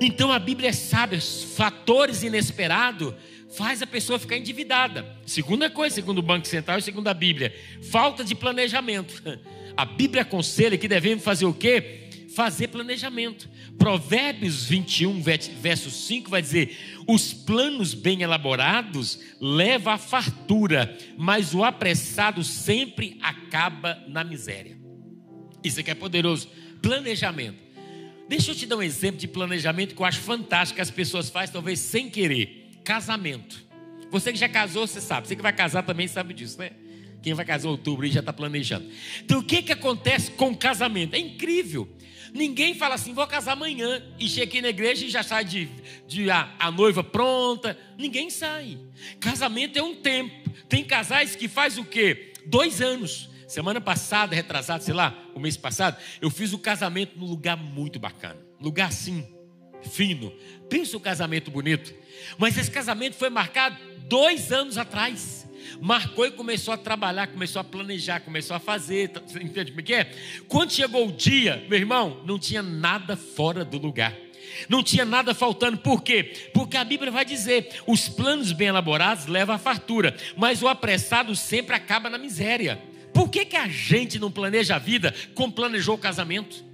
[0.00, 3.14] Então a Bíblia é sábia, fatores inesperados
[3.56, 5.06] faz a pessoa ficar endividada.
[5.24, 7.54] Segunda coisa, segundo o Banco Central e segundo a Bíblia,
[7.90, 9.22] falta de planejamento.
[9.76, 12.08] A Bíblia aconselha que devemos fazer o quê?
[12.32, 13.48] Fazer planejamento.
[13.76, 21.64] Provérbios 21, verso 5 vai dizer: Os planos bem elaborados levam à fartura, mas o
[21.64, 24.83] apressado sempre acaba na miséria.
[25.64, 26.48] Isso aqui é poderoso.
[26.82, 27.64] Planejamento.
[28.28, 31.30] Deixa eu te dar um exemplo de planejamento que eu acho fantástico que as pessoas
[31.30, 32.70] fazem, talvez sem querer.
[32.84, 33.64] Casamento.
[34.10, 35.26] Você que já casou, você sabe.
[35.26, 36.70] Você que vai casar também sabe disso, né?
[37.22, 38.86] Quem vai casar em outubro e já está planejando.
[39.22, 41.14] Então, o que, que acontece com o casamento?
[41.14, 41.88] É incrível.
[42.34, 44.02] Ninguém fala assim, vou casar amanhã.
[44.18, 45.68] E chega aqui na igreja e já sai de,
[46.06, 47.78] de a, a noiva pronta.
[47.96, 48.78] Ninguém sai.
[49.20, 50.50] Casamento é um tempo.
[50.68, 52.32] Tem casais que faz o quê?
[52.46, 53.30] Dois anos.
[53.46, 57.98] Semana passada, retrasado, sei lá, o mês passado, eu fiz o casamento num lugar muito
[57.98, 58.38] bacana.
[58.60, 59.26] Lugar assim,
[59.82, 60.32] fino.
[60.68, 61.94] Pensa um casamento bonito.
[62.38, 63.76] Mas esse casamento foi marcado
[64.08, 65.46] dois anos atrás.
[65.80, 69.08] Marcou e começou a trabalhar, começou a planejar, começou a fazer.
[69.08, 70.12] Tá, entende como é que é?
[70.48, 74.14] Quando chegou o dia, meu irmão, não tinha nada fora do lugar.
[74.68, 76.50] Não tinha nada faltando, por quê?
[76.52, 81.34] Porque a Bíblia vai dizer: os planos bem elaborados levam à fartura, mas o apressado
[81.34, 82.80] sempre acaba na miséria.
[83.14, 86.64] Por que, que a gente não planeja a vida como planejou o casamento?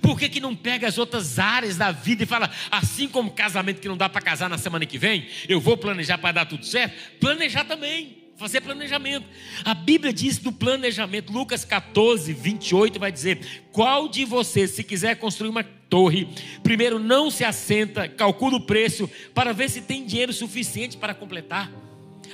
[0.00, 3.80] Por que, que não pega as outras áreas da vida e fala, assim como casamento
[3.80, 6.64] que não dá para casar na semana que vem, eu vou planejar para dar tudo
[6.64, 7.18] certo?
[7.18, 9.26] Planejar também, fazer planejamento.
[9.64, 15.16] A Bíblia diz do planejamento, Lucas 14, 28 vai dizer: Qual de vocês, se quiser
[15.16, 16.28] construir uma torre,
[16.62, 21.70] primeiro não se assenta, calcula o preço, para ver se tem dinheiro suficiente para completar?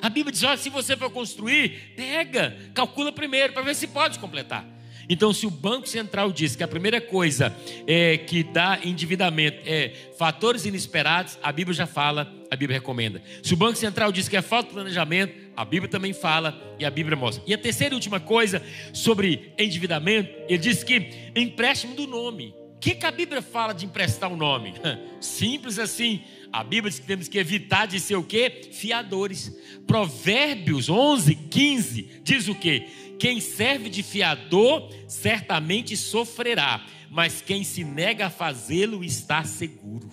[0.01, 4.19] A Bíblia diz: olha, se você for construir, pega, calcula primeiro, para ver se pode
[4.19, 4.79] completar.
[5.09, 7.55] Então, se o Banco Central diz que a primeira coisa
[7.87, 13.23] é, que dá endividamento é fatores inesperados, a Bíblia já fala, a Bíblia recomenda.
[13.43, 16.85] Se o Banco Central diz que é falta de planejamento, a Bíblia também fala e
[16.85, 17.43] a Bíblia mostra.
[17.47, 22.55] E a terceira e última coisa sobre endividamento, ele diz que empréstimo do nome.
[22.77, 24.75] O que, que a Bíblia fala de emprestar um nome?
[25.21, 26.23] Simples assim.
[26.53, 28.71] A Bíblia diz que temos que evitar de ser o quê?
[28.73, 29.55] Fiadores.
[29.87, 32.87] Provérbios 11, 15 diz o quê?
[33.19, 40.09] Quem serve de fiador certamente sofrerá, mas quem se nega a fazê-lo está seguro.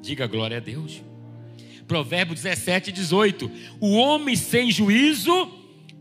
[0.00, 1.02] Diga glória a Deus.
[1.86, 3.50] Provérbio 17, 18.
[3.80, 5.50] O homem sem juízo,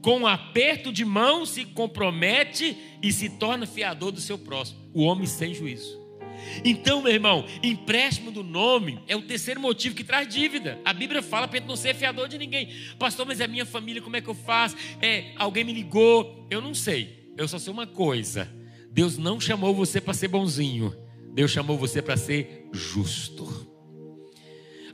[0.02, 4.80] com um aperto de mão, se compromete e se torna fiador do seu próximo.
[4.94, 6.05] O homem sem juízo.
[6.64, 10.80] Então, meu irmão, empréstimo do nome é o terceiro motivo que traz dívida.
[10.86, 12.70] A Bíblia fala para não ser fiador de ninguém.
[12.98, 14.76] Pastor, mas é minha família, como é que eu faço?
[15.02, 16.48] É, alguém me ligou.
[16.50, 17.32] Eu não sei.
[17.38, 18.52] Eu só sei uma coisa.
[18.92, 20.96] Deus não chamou você para ser bonzinho.
[21.34, 23.66] Deus chamou você para ser justo.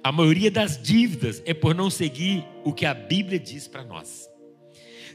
[0.04, 4.28] A maioria das dívidas é por não seguir o que a Bíblia diz para nós.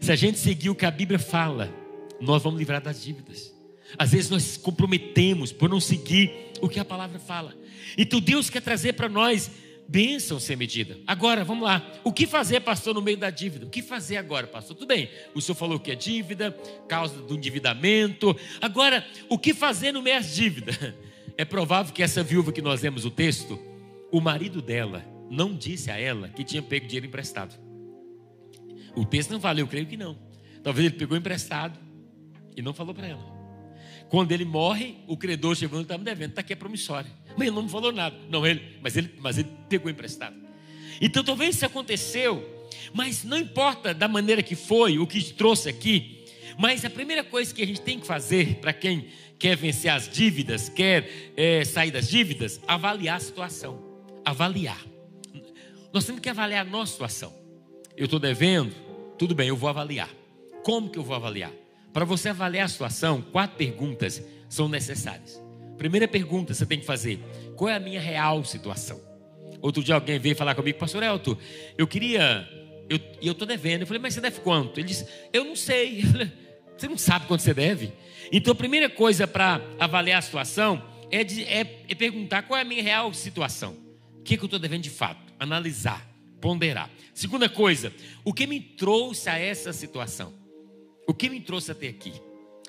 [0.01, 1.75] Se a gente seguir o que a Bíblia fala,
[2.21, 3.56] nós vamos livrar das dívidas.
[3.99, 7.55] Às vezes nós comprometemos por não seguir o que a palavra fala.
[7.97, 9.51] Então Deus quer trazer para nós
[9.89, 10.99] bênção sem medida.
[11.07, 11.85] Agora, vamos lá.
[12.03, 13.67] O que fazer, pastor, no meio da dívida?
[13.67, 14.77] O que fazer agora, pastor?
[14.77, 15.09] Tudo bem.
[15.35, 16.51] O senhor falou que é dívida,
[16.89, 18.37] causa do endividamento.
[18.61, 20.73] Agora, o que fazer no meio da dívida?
[21.39, 23.61] É provável que essa viúva que nós lemos o texto,
[24.11, 27.55] o marido dela não disse a ela que tinha pego dinheiro emprestado.
[28.97, 30.19] O texto não fala, eu creio que não.
[30.63, 31.79] Talvez ele pegou emprestado
[32.57, 33.36] e não falou para ela.
[34.09, 37.11] Quando ele morre, o credor chegou e está me devendo, está aqui a promissória.
[37.37, 38.17] Mas ele não me falou nada.
[38.31, 40.37] Não, ele, mas ele, mas ele pegou emprestado.
[41.01, 46.25] Então talvez isso aconteceu, mas não importa da maneira que foi, o que trouxe aqui.
[46.59, 50.09] Mas a primeira coisa que a gente tem que fazer para quem quer vencer as
[50.09, 53.83] dívidas, quer é, sair das dívidas, avaliar a situação.
[54.25, 54.81] Avaliar.
[55.93, 57.33] Nós temos que avaliar a nossa situação.
[57.97, 58.75] Eu estou devendo,
[59.19, 60.11] tudo bem, eu vou avaliar.
[60.63, 61.53] Como que eu vou avaliar?
[61.97, 65.43] Para você avaliar a situação, quatro perguntas são necessárias.
[65.79, 67.19] Primeira pergunta você tem que fazer:
[67.57, 69.01] qual é a minha real situação?
[69.63, 71.39] Outro dia alguém veio falar comigo, Pastor Elton,
[71.79, 72.47] eu queria,
[73.23, 73.81] eu estou devendo.
[73.81, 74.79] Eu falei, mas você deve quanto?
[74.79, 76.03] Ele disse, eu não sei.
[76.05, 76.33] Eu falei,
[76.77, 77.91] você não sabe quanto você deve?
[78.31, 82.61] Então a primeira coisa para avaliar a situação é, de, é, é, perguntar qual é
[82.61, 83.75] a minha real situação.
[84.19, 85.33] O que, que eu estou devendo de fato?
[85.41, 86.07] Analisar,
[86.43, 86.91] ponderar.
[87.15, 87.91] Segunda coisa,
[88.23, 90.45] o que me trouxe a essa situação?
[91.07, 92.13] O que me trouxe até aqui?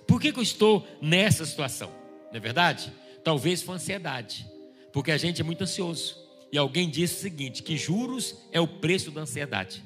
[0.06, 1.92] Por que, que eu estou nessa situação?
[2.32, 2.92] Não é verdade?
[3.24, 4.48] Talvez foi ansiedade,
[4.94, 6.16] porque a gente é muito ansioso.
[6.52, 9.84] E alguém disse o seguinte: que juros é o preço da ansiedade.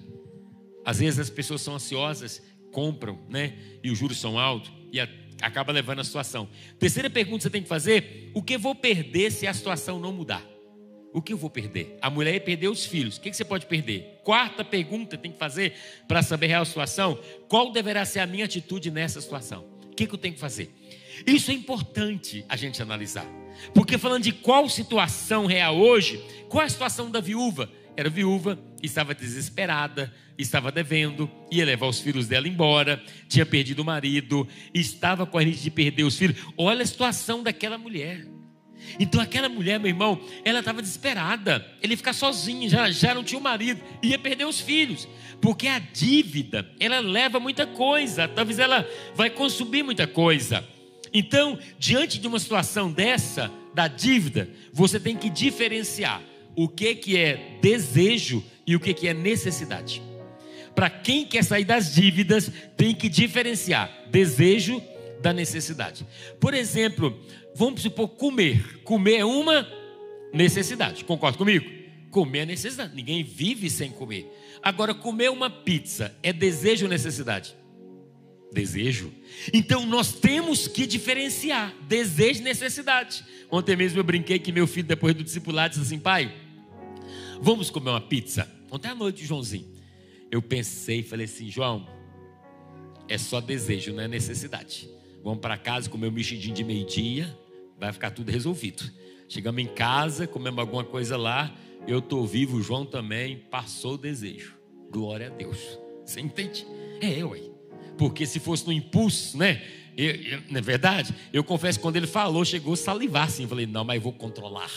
[0.85, 2.41] Às vezes as pessoas são ansiosas,
[2.71, 3.57] compram, né?
[3.83, 5.07] E os juros são altos e a,
[5.41, 6.47] acaba levando a situação.
[6.77, 10.11] Terceira pergunta que você tem que fazer: o que vou perder se a situação não
[10.11, 10.50] mudar?
[11.13, 11.97] O que eu vou perder?
[12.01, 13.17] A mulher ia perder os filhos.
[13.17, 14.19] O que, você pode perder?
[14.23, 15.73] Quarta pergunta tem que fazer
[16.07, 19.65] para saber a real situação: qual deverá ser a minha atitude nessa situação?
[19.85, 20.73] O que, que eu tenho que fazer?
[21.27, 23.25] Isso é importante a gente analisar.
[23.73, 27.69] Porque falando de qual situação real hoje, qual é a situação da viúva?
[27.95, 33.85] Era viúva, estava desesperada, estava devendo, ia levar os filhos dela embora, tinha perdido o
[33.85, 36.41] marido, estava com a risco de perder os filhos.
[36.57, 38.25] Olha a situação daquela mulher.
[38.99, 41.65] Então aquela mulher, meu irmão, ela estava desesperada.
[41.81, 45.07] Ele ia ficar sozinho, já, já não tinha o marido, ia perder os filhos.
[45.41, 50.67] Porque a dívida, ela leva muita coisa, talvez ela vai consumir muita coisa.
[51.13, 56.21] Então, diante de uma situação dessa, da dívida, você tem que diferenciar
[56.55, 60.01] o que, que é desejo e o que, que é necessidade.
[60.75, 64.81] Para quem quer sair das dívidas, tem que diferenciar desejo
[65.21, 66.05] da necessidade.
[66.39, 67.17] Por exemplo,
[67.55, 68.81] vamos supor comer.
[68.83, 69.67] Comer é uma
[70.33, 71.03] necessidade.
[71.03, 71.69] Concorda comigo?
[72.09, 72.95] Comer é necessidade.
[72.95, 74.31] Ninguém vive sem comer.
[74.61, 77.55] Agora, comer uma pizza é desejo ou necessidade?
[78.51, 79.13] Desejo.
[79.53, 83.23] Então nós temos que diferenciar desejo e necessidade.
[83.49, 86.33] Ontem mesmo eu brinquei que meu filho, depois do discipulado, disse assim: pai,
[87.41, 88.49] vamos comer uma pizza.
[88.69, 89.71] Ontem à noite, Joãozinho.
[90.29, 91.87] Eu pensei e falei assim: João,
[93.07, 94.89] é só desejo, não é necessidade.
[95.23, 97.37] Vamos para casa comer um mexidinho de meio-dia,
[97.81, 98.83] vai ficar tudo resolvido.
[99.27, 101.51] Chegamos em casa, comemos alguma coisa lá,
[101.87, 104.55] eu estou vivo, o João também, passou o desejo.
[104.91, 105.79] Glória a Deus.
[106.05, 106.65] Você entende?
[107.01, 107.51] É eu aí.
[107.97, 109.63] Porque se fosse no impulso, né?
[109.97, 111.13] Eu, eu, não é verdade?
[111.33, 113.43] Eu confesso que quando ele falou, chegou a salivar assim.
[113.43, 114.69] Eu falei, não, mas eu vou controlar.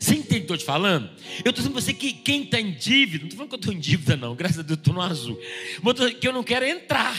[0.00, 1.10] Você entende o que estou te falando?
[1.44, 3.60] Eu estou dizendo para você que quem está em dívida, não estou falando que eu
[3.60, 5.38] estou em dívida, não, graças a Deus estou no azul.
[5.82, 7.16] Mas que eu não quero entrar.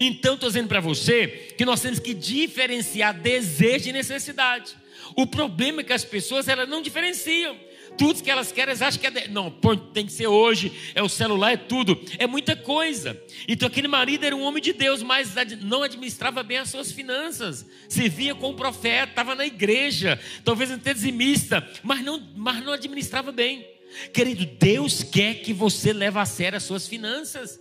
[0.00, 4.74] Então, estou dizendo para você que nós temos que diferenciar desejo e necessidade.
[5.14, 7.56] O problema é que as pessoas elas não diferenciam.
[7.96, 9.10] Tudo que elas querem, elas acham que é.
[9.10, 9.28] De...
[9.28, 9.50] Não,
[9.92, 11.98] tem que ser hoje, é o celular, é tudo.
[12.18, 13.20] É muita coisa.
[13.48, 17.64] Então aquele marido era um homem de Deus, mas não administrava bem as suas finanças.
[17.88, 23.32] Servia com o profeta, estava na igreja, talvez até dizimista, mas não, mas não administrava
[23.32, 23.66] bem.
[24.12, 27.58] Querido, Deus quer que você leve a sério as suas finanças.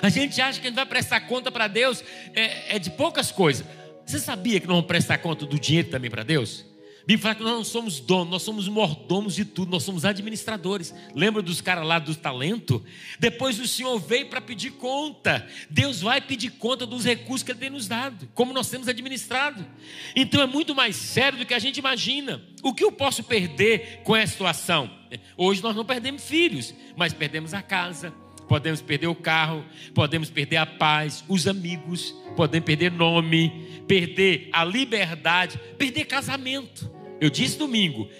[0.00, 2.02] A gente acha que a gente vai prestar conta para Deus
[2.34, 3.66] é, é, de poucas coisas.
[4.06, 6.64] Você sabia que não vamos prestar conta do dinheiro também para Deus?
[7.04, 10.94] Bíblia fala que nós não somos donos, nós somos mordomos de tudo, nós somos administradores.
[11.14, 12.82] Lembra dos caras lá do talento?
[13.18, 15.44] Depois o Senhor veio para pedir conta.
[15.68, 19.66] Deus vai pedir conta dos recursos que Ele tem nos dado, como nós temos administrado.
[20.14, 22.40] Então é muito mais sério do que a gente imagina.
[22.62, 24.88] O que eu posso perder com essa situação?
[25.36, 28.14] Hoje nós não perdemos filhos, mas perdemos a casa,
[28.52, 34.62] podemos perder o carro, podemos perder a paz, os amigos, podemos perder nome, perder a
[34.62, 36.92] liberdade, perder casamento.
[37.18, 38.10] Eu disse domingo,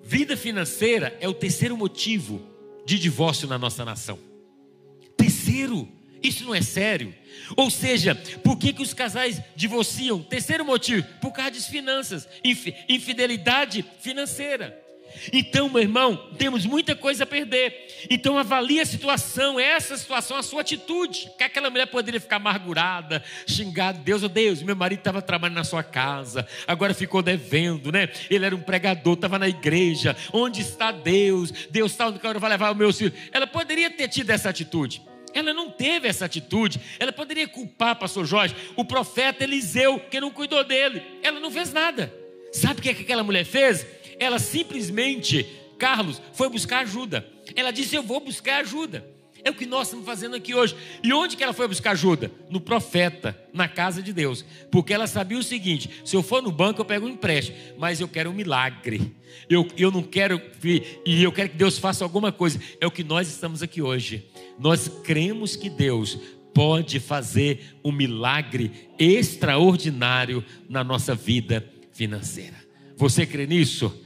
[0.00, 2.40] vida financeira é o terceiro motivo
[2.86, 4.16] de divórcio na nossa nação.
[5.16, 5.88] Terceiro,
[6.22, 7.12] Isso não é sério.
[7.56, 8.14] Ou seja,
[8.44, 10.22] por que, que os casais divorciam?
[10.22, 12.28] Terceiro motivo, por causa das finanças,
[12.88, 14.83] infidelidade financeira.
[15.32, 17.88] Então, meu irmão, temos muita coisa a perder.
[18.10, 21.30] Então, avalie a situação, essa situação, a sua atitude.
[21.36, 23.98] Que aquela mulher poderia ficar amargurada, xingada.
[23.98, 28.08] Deus, oh Deus, meu marido estava trabalhando na sua casa, agora ficou devendo, né?
[28.30, 30.16] Ele era um pregador, estava na igreja.
[30.32, 31.50] Onde está Deus?
[31.70, 33.12] Deus está onde eu vou levar o meu filho.
[33.32, 35.02] Ela poderia ter tido essa atitude.
[35.34, 36.80] Ela não teve essa atitude.
[36.98, 41.02] Ela poderia culpar pastor Jorge, o profeta Eliseu, que não cuidou dele.
[41.22, 42.12] Ela não fez nada.
[42.52, 43.84] Sabe o que, é que aquela mulher fez?
[44.18, 45.46] Ela simplesmente,
[45.78, 47.26] Carlos, foi buscar ajuda.
[47.54, 49.14] Ela disse: Eu vou buscar ajuda.
[49.44, 50.74] É o que nós estamos fazendo aqui hoje.
[51.02, 52.32] E onde que ela foi buscar ajuda?
[52.48, 54.42] No profeta, na casa de Deus.
[54.70, 58.00] Porque ela sabia o seguinte: se eu for no banco, eu pego um empréstimo, mas
[58.00, 59.14] eu quero um milagre.
[59.48, 60.40] Eu, eu não quero,
[61.04, 62.58] e eu quero que Deus faça alguma coisa.
[62.80, 64.26] É o que nós estamos aqui hoje.
[64.58, 66.18] Nós cremos que Deus
[66.54, 72.54] pode fazer um milagre extraordinário na nossa vida financeira.
[72.96, 74.03] Você crê nisso?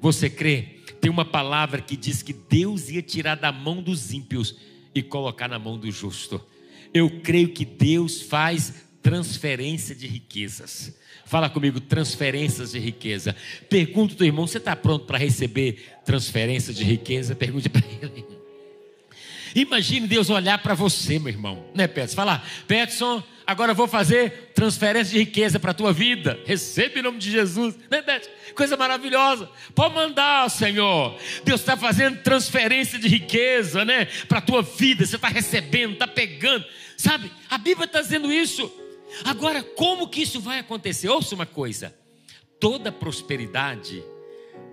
[0.00, 0.80] Você crê?
[1.00, 4.56] Tem uma palavra que diz que Deus ia tirar da mão dos ímpios
[4.94, 6.40] e colocar na mão do justo.
[6.92, 10.98] Eu creio que Deus faz transferência de riquezas.
[11.24, 13.36] Fala comigo, transferências de riqueza.
[13.68, 17.34] Pergunta do irmão, você está pronto para receber transferência de riqueza?
[17.34, 18.39] Pergunte para ele.
[19.54, 22.16] Imagine Deus olhar para você, meu irmão, né, Peterson?
[22.16, 26.38] Falar, Peterson, agora eu vou fazer transferência de riqueza para a tua vida.
[26.44, 28.30] Recebe em nome de Jesus, né, Peterson?
[28.54, 29.48] Coisa maravilhosa.
[29.74, 31.18] Pode mandar, Senhor.
[31.44, 35.04] Deus está fazendo transferência de riqueza, né, para a tua vida.
[35.04, 36.64] Você está recebendo, está pegando,
[36.96, 37.30] sabe?
[37.48, 38.72] A Bíblia está dizendo isso.
[39.24, 41.08] Agora, como que isso vai acontecer?
[41.08, 41.94] Ouça uma coisa:
[42.60, 44.02] toda prosperidade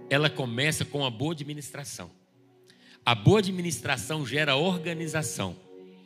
[0.10, 2.17] ela começa com a boa administração.
[3.08, 5.56] A boa administração gera organização.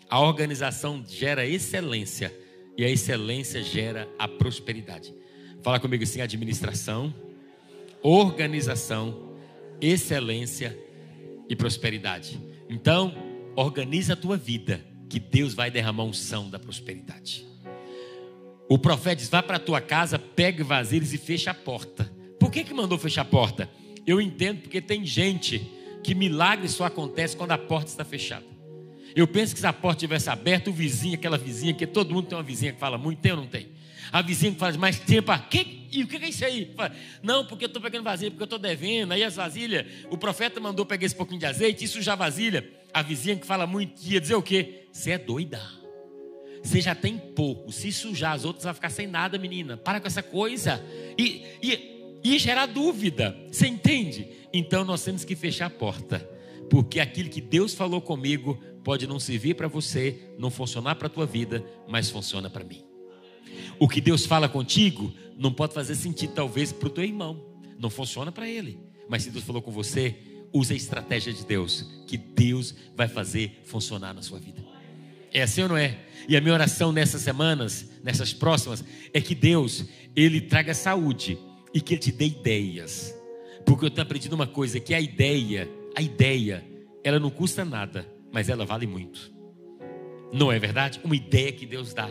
[0.07, 2.31] A organização gera excelência.
[2.77, 5.11] E a excelência gera a prosperidade.
[5.63, 7.11] Fala comigo assim: administração,
[8.03, 9.33] organização,
[9.81, 10.77] excelência
[11.49, 12.39] e prosperidade.
[12.69, 13.15] Então,
[13.55, 17.47] organiza a tua vida, que Deus vai derramar unção da prosperidade.
[18.69, 22.13] O profeta diz: vá para a tua casa, pegue vasilhas e fecha a porta.
[22.39, 23.67] Por que, que mandou fechar a porta?
[24.05, 28.45] Eu entendo porque tem gente que milagre só acontece quando a porta está fechada.
[29.15, 32.27] Eu penso que se a porta tivesse aberta, o vizinho, aquela vizinha, que todo mundo
[32.27, 33.69] tem uma vizinha que fala muito, tem ou não tem?
[34.11, 36.71] A vizinha que faz mais tempo, ah, que, e o que é isso aí?
[36.75, 39.11] Fala, não, porque eu estou pegando vasilha, porque eu estou devendo.
[39.11, 42.69] Aí as vasilhas, o profeta mandou pegar esse pouquinho de azeite e sujar vasilha.
[42.93, 44.85] A vizinha que fala muito ia dizer o quê?
[44.91, 45.61] Você é doida.
[46.63, 47.71] Você já tem pouco.
[47.71, 49.77] Se sujar as outras, vai ficar sem nada, menina.
[49.77, 50.83] Para com essa coisa.
[51.17, 51.90] E, e,
[52.23, 53.35] e gerar dúvida.
[53.51, 54.27] Você entende?
[54.53, 56.19] Então nós temos que fechar a porta,
[56.69, 61.09] porque aquilo que Deus falou comigo pode não servir para você, não funcionar para a
[61.09, 62.83] tua vida, mas funciona para mim.
[63.79, 67.43] O que Deus fala contigo não pode fazer sentido talvez para o teu irmão,
[67.77, 68.79] não funciona para ele.
[69.09, 70.15] Mas se Deus falou com você,
[70.53, 74.63] use a estratégia de Deus, que Deus vai fazer funcionar na sua vida.
[75.33, 75.97] É assim ou não é?
[76.27, 81.37] E a minha oração nessas semanas, nessas próximas, é que Deus, Ele traga saúde
[81.73, 83.21] e que Ele te dê ideias
[83.65, 86.63] porque eu tenho aprendido uma coisa, que a ideia, a ideia,
[87.03, 89.31] ela não custa nada, mas ela vale muito.
[90.33, 90.99] Não é verdade?
[91.03, 92.09] Uma ideia que Deus dá.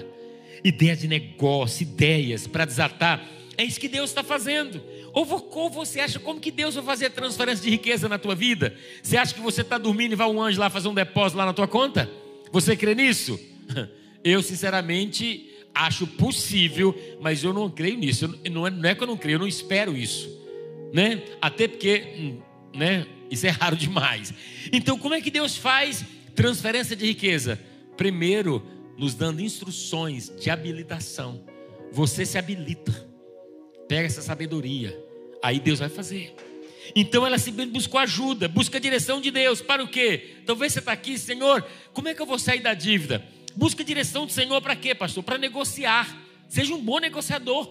[0.63, 3.27] Ideia de negócio, ideias para desatar.
[3.57, 4.83] É isso que Deus está fazendo.
[5.13, 5.25] Ou,
[5.71, 8.75] você acha como que Deus vai fazer transferência de riqueza na tua vida?
[9.03, 11.47] Você acha que você está dormindo e vai um anjo lá fazer um depósito lá
[11.47, 12.11] na tua conta?
[12.53, 13.41] Você crê nisso?
[14.23, 18.39] Eu, sinceramente, acho possível, mas eu não creio nisso.
[18.51, 20.41] Não é, não é que eu não creio, eu não espero isso
[20.93, 21.23] né?
[21.41, 22.41] Até porque, hum,
[22.75, 23.07] né?
[23.31, 24.35] Isso é raro demais.
[24.73, 26.05] Então, como é que Deus faz
[26.35, 27.61] transferência de riqueza?
[27.97, 28.63] Primeiro,
[28.99, 31.45] nos dando instruções de habilitação.
[31.93, 33.09] Você se habilita.
[33.89, 34.99] Pega essa sabedoria.
[35.43, 36.35] Aí Deus vai fazer.
[36.95, 39.61] Então ela simplesmente buscou ajuda, busca a direção de Deus.
[39.61, 40.39] Para o quê?
[40.45, 43.25] Talvez você está aqui, Senhor, como é que eu vou sair da dívida?
[43.61, 45.23] Busca a direção do Senhor para quê, pastor?
[45.23, 46.19] Para negociar.
[46.49, 47.71] Seja um bom negociador.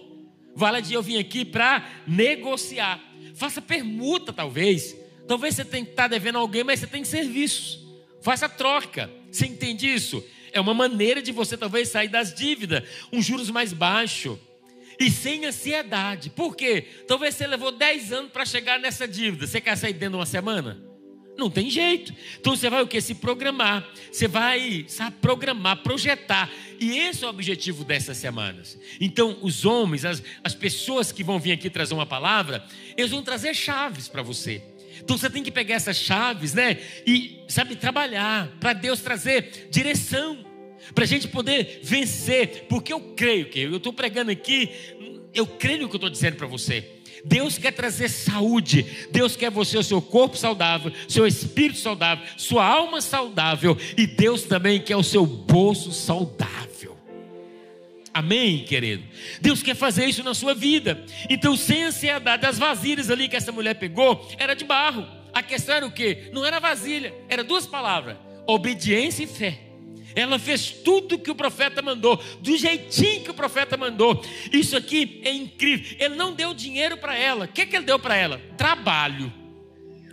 [0.54, 3.00] Vale de eu vim aqui para negociar.
[3.34, 4.96] Faça permuta, talvez.
[5.26, 7.84] Talvez você tenha que estar devendo alguém, mas você tem serviços.
[8.22, 9.10] Faça troca.
[9.32, 10.24] Você entende isso?
[10.52, 14.38] É uma maneira de você talvez sair das dívidas, um juros mais baixo
[14.96, 16.30] e sem ansiedade.
[16.30, 16.86] Por quê?
[17.08, 19.44] Talvez você levou 10 anos para chegar nessa dívida.
[19.44, 20.89] Você quer sair dentro de uma semana?
[21.40, 22.12] Não tem jeito.
[22.38, 23.00] Então você vai o que?
[23.00, 23.88] Se programar.
[24.12, 26.50] Você vai, sabe, programar, projetar.
[26.78, 28.78] E esse é o objetivo dessas semanas.
[29.00, 32.62] Então, os homens, as, as pessoas que vão vir aqui trazer uma palavra,
[32.94, 34.62] eles vão trazer chaves para você.
[35.00, 36.78] Então você tem que pegar essas chaves, né?
[37.06, 40.44] E, sabe, trabalhar para Deus trazer direção.
[40.94, 44.70] para a gente poder vencer, porque eu creio que eu estou pregando aqui,
[45.32, 46.99] eu creio no que eu estou dizendo para você.
[47.24, 52.64] Deus quer trazer saúde, Deus quer você, o seu corpo saudável, seu espírito saudável, sua
[52.64, 56.96] alma saudável, e Deus também quer o seu bolso saudável.
[58.12, 59.04] Amém, querido?
[59.40, 61.04] Deus quer fazer isso na sua vida.
[61.28, 65.06] Então, sem ansiedade, as vasilhas ali que essa mulher pegou era de barro.
[65.32, 66.28] A questão era o quê?
[66.32, 68.16] Não era vasilha, era duas palavras:
[68.46, 69.69] obediência e fé.
[70.14, 74.22] Ela fez tudo que o profeta mandou, do jeitinho que o profeta mandou.
[74.52, 75.96] Isso aqui é incrível.
[75.98, 77.44] Ele não deu dinheiro para ela.
[77.44, 78.40] O que, que ele deu para ela?
[78.56, 79.32] Trabalho.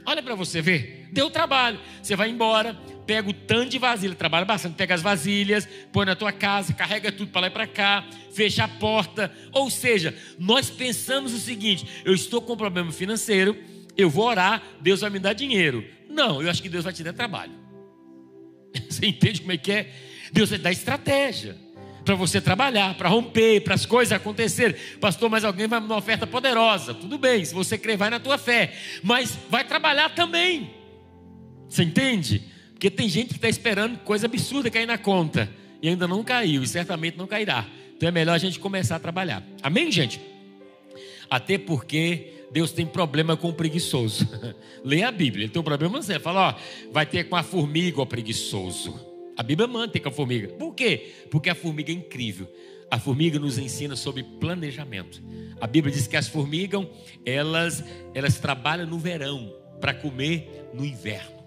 [0.06, 1.08] Olha para você ver.
[1.12, 1.80] Deu trabalho.
[2.02, 6.16] Você vai embora, pega o tanto de vasilha, trabalha bastante, pega as vasilhas, põe na
[6.16, 9.32] tua casa, carrega tudo para lá e para cá, fecha a porta.
[9.54, 13.58] Ou seja, nós pensamos o seguinte: eu estou com um problema financeiro,
[13.95, 15.84] eu vou orar, Deus vai me dar dinheiro.
[16.10, 17.66] Não, eu acho que Deus vai te dar trabalho.
[18.89, 19.91] Você entende como é que é?
[20.32, 21.55] Deus dá estratégia
[22.07, 24.78] para você trabalhar, para romper, para as coisas acontecerem.
[25.01, 26.93] Pastor, mas alguém vai uma oferta poderosa.
[26.93, 28.73] Tudo bem, se você crer, vai na tua fé.
[29.03, 30.73] Mas vai trabalhar também.
[31.67, 32.43] Você entende?
[32.71, 35.49] Porque tem gente que está esperando coisa absurda cair na conta.
[35.82, 37.65] E ainda não caiu, e certamente não cairá.
[37.95, 39.43] Então é melhor a gente começar a trabalhar.
[39.61, 40.21] Amém, gente?
[41.30, 44.28] Até porque Deus tem problema com o preguiçoso.
[44.84, 48.02] Lê a Bíblia, ele tem um problema você fala, ó, vai ter com a formiga
[48.02, 49.00] o preguiçoso.
[49.36, 50.48] A Bíblia manda ter com a formiga.
[50.50, 51.14] Por quê?
[51.30, 52.48] Porque a formiga é incrível.
[52.89, 55.22] A formiga nos ensina sobre planejamento.
[55.60, 56.88] A Bíblia diz que as formigas,
[57.26, 57.84] elas,
[58.14, 61.38] elas trabalham no verão para comer no inverno.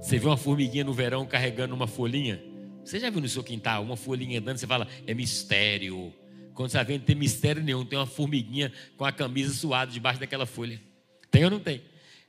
[0.00, 2.42] Você vê uma formiguinha no verão carregando uma folhinha?
[2.84, 4.58] Você já viu no seu quintal uma folhinha andando?
[4.58, 6.12] Você fala, é mistério.
[6.58, 7.84] Quando você não tem mistério nenhum.
[7.84, 10.82] Tem uma formiguinha com a camisa suada debaixo daquela folha.
[11.30, 11.82] Tem ou não tem?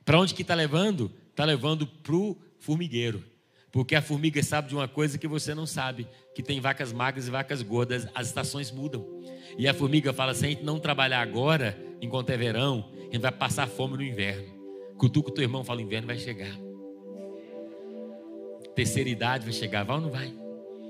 [0.04, 1.10] Para onde que está levando?
[1.30, 3.24] Está levando para o formigueiro.
[3.72, 7.26] Porque a formiga sabe de uma coisa que você não sabe: que tem vacas magras
[7.26, 9.04] e vacas gordas, as estações mudam.
[9.58, 13.18] E a formiga fala: se a gente não trabalhar agora, enquanto é verão, a gente
[13.18, 14.46] vai passar fome no inverno.
[14.96, 16.56] Cutuca o teu irmão fala: inverno vai chegar.
[18.76, 20.32] Terceira idade vai chegar, vai ou não vai?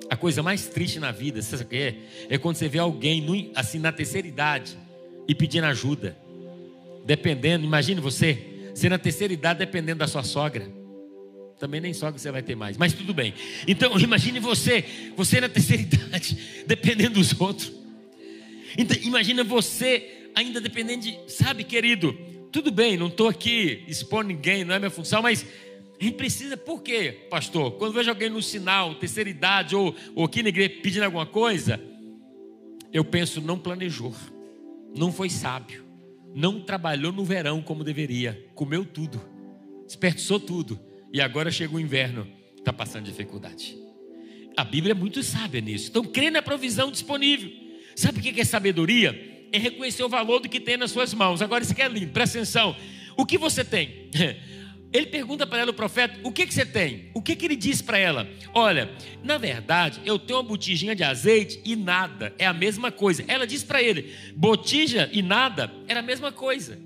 [0.09, 1.95] A coisa mais triste na vida, sabe o que é?
[2.29, 4.77] É quando você vê alguém assim na terceira idade
[5.29, 6.17] e pedindo ajuda.
[7.05, 10.71] Dependendo, imagine você, ser na terceira idade dependendo da sua sogra.
[11.59, 13.35] Também nem sogra você vai ter mais, mas tudo bem.
[13.69, 14.85] Então, imagine você,
[15.17, 16.37] você na terceira idade,
[16.67, 17.73] dependendo dos outros.
[18.77, 22.17] Então, imagina você ainda dependendo de, sabe, querido,
[22.53, 25.47] tudo bem, não estou aqui expondo ninguém, não é minha função, mas
[26.01, 27.73] a gente precisa, por quê, pastor?
[27.73, 31.79] Quando vejo alguém no sinal, terceira idade, ou, ou aqui na igreja pedindo alguma coisa,
[32.91, 34.15] eu penso, não planejou,
[34.97, 35.85] não foi sábio,
[36.35, 39.21] não trabalhou no verão como deveria, comeu tudo,
[39.85, 40.81] desperdiçou tudo,
[41.13, 42.27] e agora chega o inverno,
[42.57, 43.77] está passando dificuldade.
[44.57, 45.91] A Bíblia é muito sábia nisso.
[45.91, 47.51] Então, crê na provisão disponível.
[47.95, 49.49] Sabe o que é sabedoria?
[49.53, 51.43] É reconhecer o valor do que tem nas suas mãos.
[51.43, 52.75] Agora, isso aqui é lindo, presta atenção.
[53.17, 54.09] O que você tem?
[54.93, 57.11] Ele pergunta para ela, o profeta, o que, que você tem?
[57.14, 58.28] O que, que ele diz para ela?
[58.53, 58.91] Olha,
[59.22, 63.24] na verdade, eu tenho uma botijinha de azeite e nada, é a mesma coisa.
[63.28, 66.76] Ela diz para ele, botija e nada era a mesma coisa.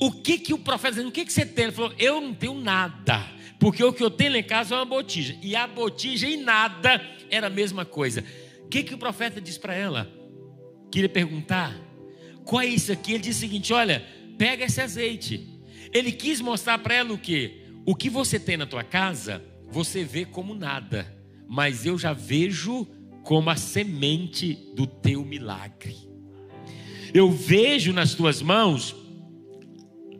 [0.00, 1.08] O que que o profeta dizendo?
[1.08, 1.64] O que que você tem?
[1.64, 3.26] Ele falou, eu não tenho nada,
[3.58, 5.36] porque o que eu tenho lá em casa é uma botija.
[5.42, 8.24] E a botija e nada era a mesma coisa.
[8.62, 10.08] O que que o profeta diz para ela?
[10.92, 11.76] Queria perguntar,
[12.44, 13.14] qual é isso aqui?
[13.14, 14.06] Ele diz o seguinte, olha,
[14.38, 15.57] pega esse azeite
[15.92, 17.62] ele quis mostrar para ela o que?
[17.86, 21.06] O que você tem na tua casa, você vê como nada,
[21.48, 22.86] mas eu já vejo
[23.22, 25.96] como a semente do teu milagre.
[27.12, 28.94] Eu vejo nas tuas mãos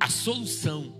[0.01, 0.95] a solução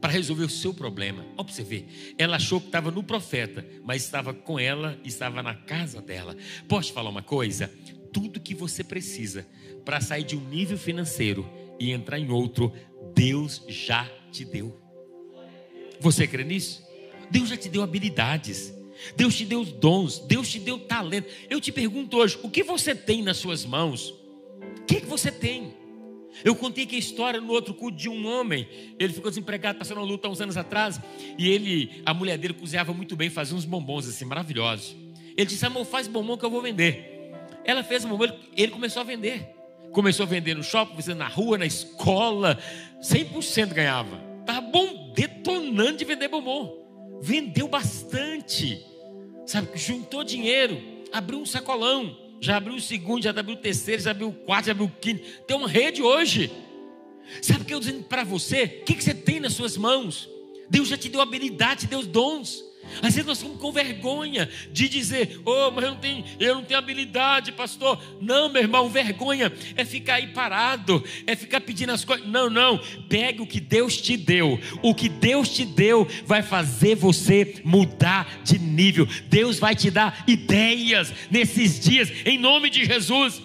[0.00, 1.24] para resolver o seu problema.
[1.36, 2.14] Olha para você ver.
[2.16, 6.36] Ela achou que estava no profeta, mas estava com ela, estava na casa dela.
[6.66, 7.70] Posso te falar uma coisa?
[8.12, 9.46] Tudo que você precisa
[9.84, 12.72] para sair de um nível financeiro e entrar em outro,
[13.20, 14.80] Deus já te deu.
[16.00, 16.82] Você crê nisso?
[17.30, 18.72] Deus já te deu habilidades.
[19.14, 21.28] Deus te deu dons, Deus te deu talento.
[21.50, 24.08] Eu te pergunto hoje, o que você tem nas suas mãos?
[24.08, 25.74] O que, que você tem?
[26.42, 28.66] Eu contei que a história no outro culto de um homem,
[28.98, 30.98] ele ficou desempregado, passando uma luta há uns anos atrás,
[31.36, 34.96] e ele, a mulher dele cozinhava muito bem, fazia uns bombons assim, maravilhosos.
[35.36, 37.34] Ele disse, amor, faz bombom que eu vou vender.
[37.66, 39.59] Ela fez um bombom, ele começou a vender.
[39.92, 42.58] Começou a vender no shopping, na rua, na escola,
[43.02, 44.20] 100% ganhava.
[44.40, 47.20] Estava bom, detonando de vender bombom.
[47.20, 48.84] Vendeu bastante.
[49.46, 50.80] Sabe, juntou dinheiro,
[51.12, 52.16] abriu um sacolão.
[52.40, 55.00] Já abriu o segundo, já abriu o terceiro, já abriu o quarto, já abriu o
[55.00, 55.22] quinto.
[55.46, 56.50] Tem uma rede hoje.
[57.42, 58.64] Sabe o que eu estou dizendo para você?
[58.64, 60.28] O que, que você tem nas suas mãos?
[60.68, 62.64] Deus já te deu habilidade, te deu dons.
[62.96, 66.64] Às vezes nós ficamos com vergonha de dizer, oh, mas eu não tenho, eu não
[66.64, 68.02] tenho habilidade, pastor.
[68.20, 72.26] Não, meu irmão, vergonha é ficar aí parado, é ficar pedindo as coisas.
[72.26, 72.78] Não, não.
[73.08, 74.58] Pegue o que Deus te deu.
[74.82, 79.06] O que Deus te deu vai fazer você mudar de nível.
[79.28, 83.40] Deus vai te dar ideias nesses dias, em nome de Jesus.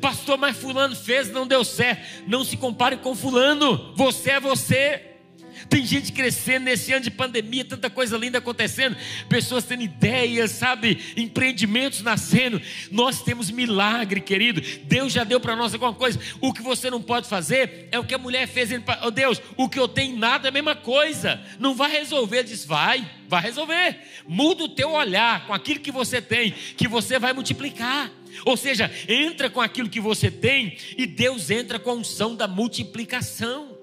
[0.00, 2.26] Pastor, mas fulano fez, não deu certo.
[2.26, 3.94] Não se compare com fulano.
[3.94, 5.15] Você é você.
[5.68, 8.96] Tem gente crescendo nesse ano de pandemia, tanta coisa linda acontecendo,
[9.28, 12.60] pessoas tendo ideias, sabe, empreendimentos nascendo.
[12.90, 14.60] Nós temos milagre, querido.
[14.84, 16.18] Deus já deu para nós alguma coisa.
[16.40, 18.70] O que você não pode fazer é o que a mulher fez.
[19.02, 21.40] Oh Deus, o que eu tenho nada é a mesma coisa.
[21.58, 22.44] Não vai resolver.
[22.44, 23.98] Diz, vai, vai resolver.
[24.26, 28.10] Muda o teu olhar com aquilo que você tem, que você vai multiplicar.
[28.44, 32.46] Ou seja, entra com aquilo que você tem e Deus entra com a unção da
[32.46, 33.75] multiplicação.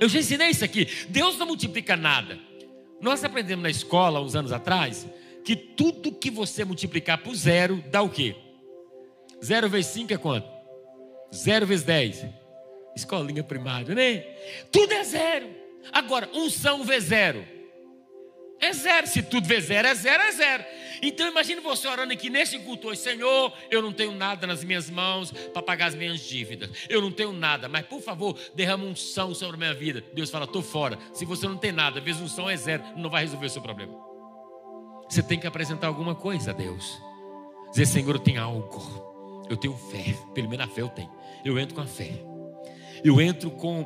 [0.00, 0.86] Eu já ensinei isso aqui.
[1.08, 2.38] Deus não multiplica nada.
[3.00, 5.06] Nós aprendemos na escola, uns anos atrás,
[5.44, 8.36] que tudo que você multiplicar por zero dá o quê?
[9.44, 10.48] Zero vezes cinco é quanto?
[11.34, 12.24] Zero vezes dez.
[12.96, 14.18] Escolinha primária, né?
[14.72, 15.48] Tudo é zero.
[15.92, 17.57] Agora, unção vezes zero.
[18.60, 19.06] É zero.
[19.06, 20.64] Se tudo vezes zero é zero, é zero.
[21.02, 24.90] Então imagine você orando aqui nesse culto hoje, Senhor, eu não tenho nada nas minhas
[24.90, 26.70] mãos para pagar as minhas dívidas.
[26.88, 30.02] Eu não tenho nada, mas por favor, derrama um são sobre a minha vida.
[30.12, 30.98] Deus fala, estou fora.
[31.12, 33.62] Se você não tem nada, vezes um são é zero, não vai resolver o seu
[33.62, 33.94] problema.
[35.08, 37.00] Você tem que apresentar alguma coisa a Deus.
[37.70, 39.46] Dizer, Senhor, eu tenho algo.
[39.48, 40.14] Eu tenho fé.
[40.34, 41.10] Pelo menos a fé eu tenho.
[41.44, 42.12] Eu entro com a fé.
[43.04, 43.84] Eu entro com,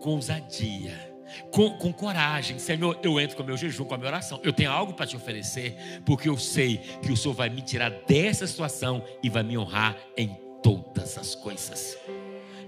[0.00, 1.07] com ousadia
[1.50, 4.40] com, com, coragem, Senhor, eu entro com o meu jejum, com a minha oração.
[4.42, 5.74] Eu tenho algo para te oferecer,
[6.04, 9.96] porque eu sei que o Senhor vai me tirar dessa situação e vai me honrar
[10.16, 11.98] em todas as coisas.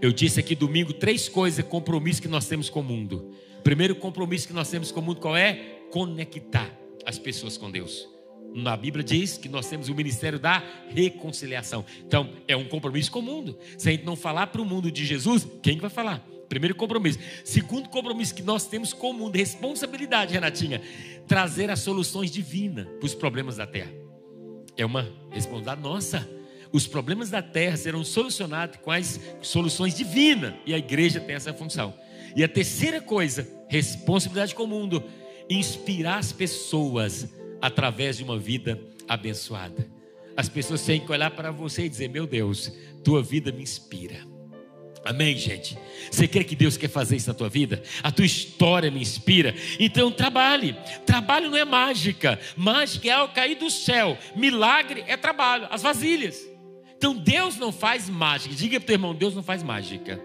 [0.00, 3.34] Eu disse aqui domingo três coisas, compromisso que nós temos com o mundo.
[3.62, 5.54] Primeiro compromisso que nós temos com o mundo qual é?
[5.90, 6.70] Conectar
[7.04, 8.08] as pessoas com Deus.
[8.54, 11.84] Na Bíblia diz que nós temos o ministério da reconciliação.
[12.04, 13.58] Então, é um compromisso com o mundo.
[13.78, 16.24] Se a gente não falar para o mundo de Jesus, quem vai falar?
[16.50, 17.20] Primeiro compromisso.
[17.44, 20.82] Segundo compromisso que nós temos com o mundo, responsabilidade, Renatinha,
[21.28, 23.92] trazer as soluções divinas para os problemas da terra.
[24.76, 26.28] É uma responsabilidade nossa.
[26.72, 31.54] Os problemas da terra serão solucionados com as soluções divinas, e a igreja tem essa
[31.54, 31.94] função.
[32.34, 35.04] E a terceira coisa, responsabilidade com o mundo,
[35.48, 37.28] inspirar as pessoas
[37.62, 39.88] através de uma vida abençoada.
[40.36, 42.72] As pessoas têm que olhar para você e dizer: Meu Deus,
[43.04, 44.29] tua vida me inspira.
[45.04, 45.78] Amém, gente?
[46.10, 47.82] Você crê que Deus quer fazer isso na tua vida?
[48.02, 49.54] A tua história me inspira.
[49.78, 50.76] Então trabalhe.
[51.06, 52.38] Trabalho não é mágica.
[52.56, 54.18] Mágica é algo cair do céu.
[54.36, 55.66] Milagre é trabalho.
[55.70, 56.46] As vasilhas.
[56.96, 58.54] Então Deus não faz mágica.
[58.54, 60.20] Diga para o teu irmão: Deus não faz mágica.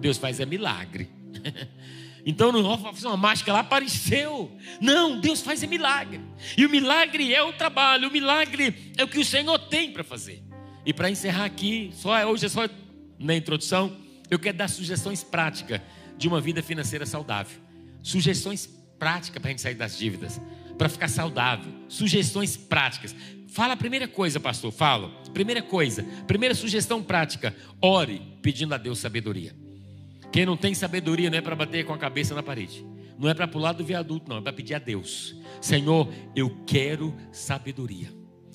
[0.00, 1.08] Deus faz é milagre.
[2.28, 4.50] Então não vou fazer uma mágica lá, apareceu.
[4.80, 6.20] Não, Deus faz é milagre.
[6.58, 10.02] E o milagre é o trabalho, o milagre é o que o Senhor tem para
[10.02, 10.42] fazer.
[10.84, 12.68] E para encerrar aqui, só hoje é só
[13.16, 13.96] na introdução,
[14.30, 15.80] eu quero dar sugestões práticas
[16.16, 17.60] de uma vida financeira saudável.
[18.02, 18.66] Sugestões
[18.98, 20.40] práticas para a gente sair das dívidas,
[20.76, 21.72] para ficar saudável.
[21.88, 23.14] Sugestões práticas.
[23.48, 24.72] Fala a primeira coisa, pastor.
[24.72, 25.10] Falo.
[25.32, 29.54] Primeira coisa, primeira sugestão prática: ore pedindo a Deus sabedoria.
[30.32, 32.84] Quem não tem sabedoria não é para bater com a cabeça na parede.
[33.18, 34.38] Não é para pular do viaduto, não.
[34.38, 38.12] É para pedir a Deus: Senhor, eu quero sabedoria.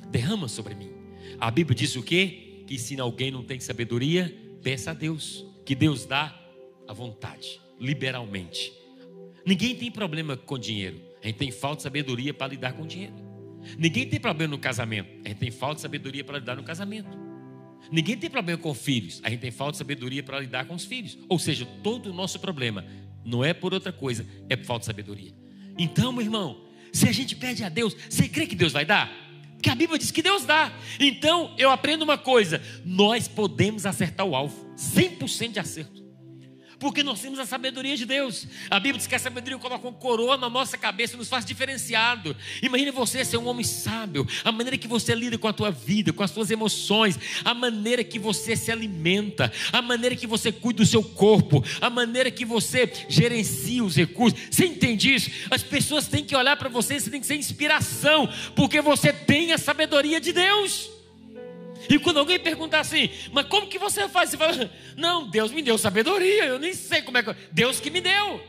[0.09, 0.91] Derrama sobre mim.
[1.39, 2.63] A Bíblia diz o quê?
[2.67, 6.37] Que se alguém não tem sabedoria, peça a Deus que Deus dá
[6.85, 8.73] à vontade, liberalmente.
[9.45, 10.99] Ninguém tem problema com dinheiro.
[11.23, 13.13] A gente tem falta de sabedoria para lidar com dinheiro.
[13.77, 15.09] Ninguém tem problema no casamento.
[15.23, 17.17] A gente tem falta de sabedoria para lidar no casamento.
[17.89, 19.21] Ninguém tem problema com filhos.
[19.23, 21.17] A gente tem falta de sabedoria para lidar com os filhos.
[21.29, 22.85] Ou seja, todo o nosso problema
[23.23, 25.31] não é por outra coisa, é por falta de sabedoria.
[25.77, 29.09] Então, meu irmão, se a gente pede a Deus, você crê que Deus vai dar?
[29.61, 30.71] Que a Bíblia diz que Deus dá.
[30.99, 34.71] Então, eu aprendo uma coisa: nós podemos acertar o alvo.
[34.75, 36.00] 100% de acerto
[36.81, 38.47] porque nós temos a sabedoria de Deus.
[38.67, 42.35] A Bíblia diz que a sabedoria coloca um coroa na nossa cabeça, nos faz diferenciado.
[42.59, 46.11] Imagine você ser um homem sábio, a maneira que você lida com a tua vida,
[46.11, 50.81] com as suas emoções, a maneira que você se alimenta, a maneira que você cuida
[50.81, 54.39] do seu corpo, a maneira que você gerencia os recursos.
[54.49, 55.29] Você entende isso?
[55.51, 59.53] As pessoas têm que olhar para você, você tem que ser inspiração, porque você tem
[59.53, 61.00] a sabedoria de Deus.
[61.89, 64.29] E quando alguém perguntar assim, mas como que você faz?
[64.29, 67.35] Você fala, não, Deus me deu sabedoria, eu nem sei como é que.
[67.51, 68.41] Deus que me deu.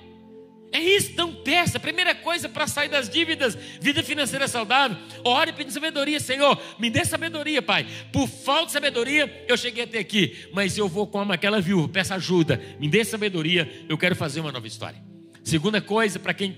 [0.73, 1.79] É isso, então peça.
[1.79, 4.97] Primeira coisa para sair das dívidas, vida financeira saudável.
[5.23, 7.87] Ore pedindo sabedoria, Senhor, me dê sabedoria, Pai.
[8.11, 12.15] Por falta de sabedoria, eu cheguei até aqui, mas eu vou como aquela viúva, peço
[12.15, 15.03] ajuda, me dê sabedoria, eu quero fazer uma nova história.
[15.45, 16.57] Segunda coisa, para quem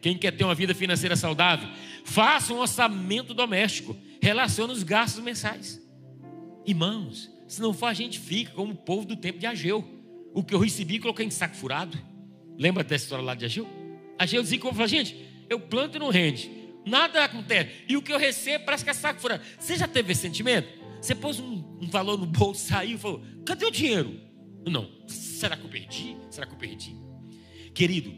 [0.00, 1.68] quem quer ter uma vida financeira saudável,
[2.04, 3.96] faça um orçamento doméstico.
[4.20, 5.80] Relacione os gastos mensais.
[6.66, 9.84] Irmãos, se não for, a gente fica como o povo do tempo de Ageu.
[10.34, 11.96] O que eu recebi, coloquei em saco furado.
[12.58, 13.68] Lembra dessa história lá de Ageu?
[14.18, 15.16] Ageu dizia como falou, gente,
[15.48, 16.50] eu planto e não rende.
[16.84, 17.70] Nada acontece.
[17.88, 19.42] E o que eu recebo parece que é saco furado.
[19.58, 20.68] Você já teve esse sentimento?
[21.00, 24.20] Você pôs um, um valor no bolso, saiu e falou: cadê o dinheiro?
[24.66, 24.90] Não.
[25.06, 26.16] Será que eu perdi?
[26.30, 26.96] Será que eu perdi?
[27.72, 28.12] Querido,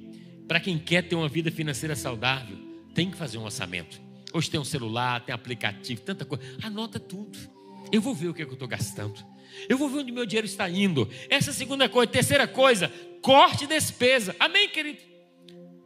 [0.47, 2.57] para quem quer ter uma vida financeira saudável,
[2.95, 4.01] tem que fazer um orçamento.
[4.33, 6.45] Hoje tem um celular, tem aplicativo, tanta coisa.
[6.63, 7.39] Anota tudo.
[7.91, 9.25] Eu vou ver o que, é que eu estou gastando.
[9.69, 11.09] Eu vou ver onde meu dinheiro está indo.
[11.29, 12.11] Essa é segunda coisa.
[12.11, 14.35] Terceira coisa, corte despesa.
[14.39, 15.01] Amém, querido?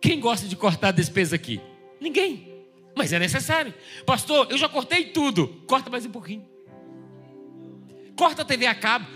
[0.01, 1.61] Quem gosta de cortar despesa aqui?
[2.01, 2.65] Ninguém.
[2.97, 3.73] Mas é necessário.
[4.05, 5.49] Pastor, eu já cortei tudo.
[5.67, 6.47] Corta mais um pouquinho.
[8.17, 9.07] Corta a TV a cabo.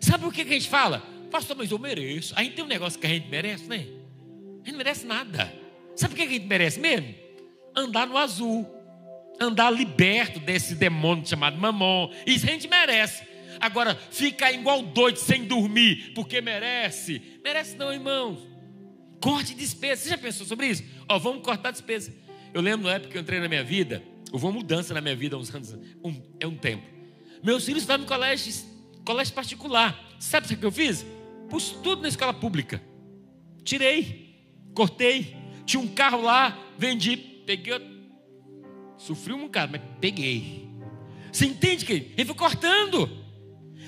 [0.00, 1.00] Sabe o que a gente fala?
[1.30, 2.34] Pastor, mas eu mereço.
[2.36, 3.76] Aí tem um negócio que a gente merece, né?
[3.76, 5.52] A gente não merece nada.
[5.96, 7.14] Sabe o que a gente merece mesmo?
[7.74, 8.75] Andar no azul.
[9.40, 12.10] Andar liberto desse demônio chamado mamon.
[12.26, 13.24] Isso a gente merece.
[13.60, 17.20] Agora, ficar igual doido sem dormir, porque merece.
[17.42, 18.38] Merece não, irmãos.
[19.20, 20.02] Corte despesa.
[20.02, 20.84] Você já pensou sobre isso?
[21.08, 22.14] Ó, vamos cortar despesa.
[22.52, 25.16] Eu lembro na época que eu entrei na minha vida, houve uma mudança na minha
[25.16, 26.86] vida há uns anos, um, é um tempo.
[27.42, 28.52] Meus filhos estavam em colégio,
[29.04, 30.16] colégio particular.
[30.18, 31.04] Sabe o que eu fiz?
[31.50, 32.82] Pus tudo na escola pública.
[33.62, 34.26] Tirei
[34.76, 35.34] cortei.
[35.64, 37.95] Tinha um carro lá, vendi, peguei.
[38.96, 40.68] Sofri um bocado, mas peguei.
[41.32, 43.10] Você entende que ele foi cortando.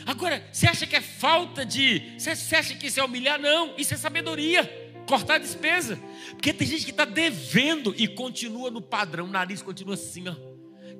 [0.04, 2.14] Agora, você acha que é falta de.
[2.18, 3.40] Você acha que isso é humilhar?
[3.40, 4.64] Não, isso é sabedoria.
[5.06, 5.98] Cortar a despesa.
[6.30, 10.34] Porque tem gente que está devendo e continua no padrão, o nariz continua assim, ó.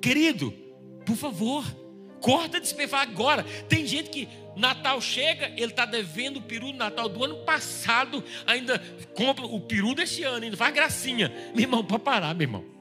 [0.01, 0.51] Querido,
[1.05, 1.65] por favor,
[2.19, 3.43] corta a despesa agora.
[3.67, 8.23] Tem gente que Natal chega, ele está devendo o peru do Natal do ano passado,
[8.45, 8.79] ainda
[9.15, 11.31] compra o peru deste ano, ainda faz gracinha.
[11.53, 12.78] Meu irmão, para parar, meu irmão.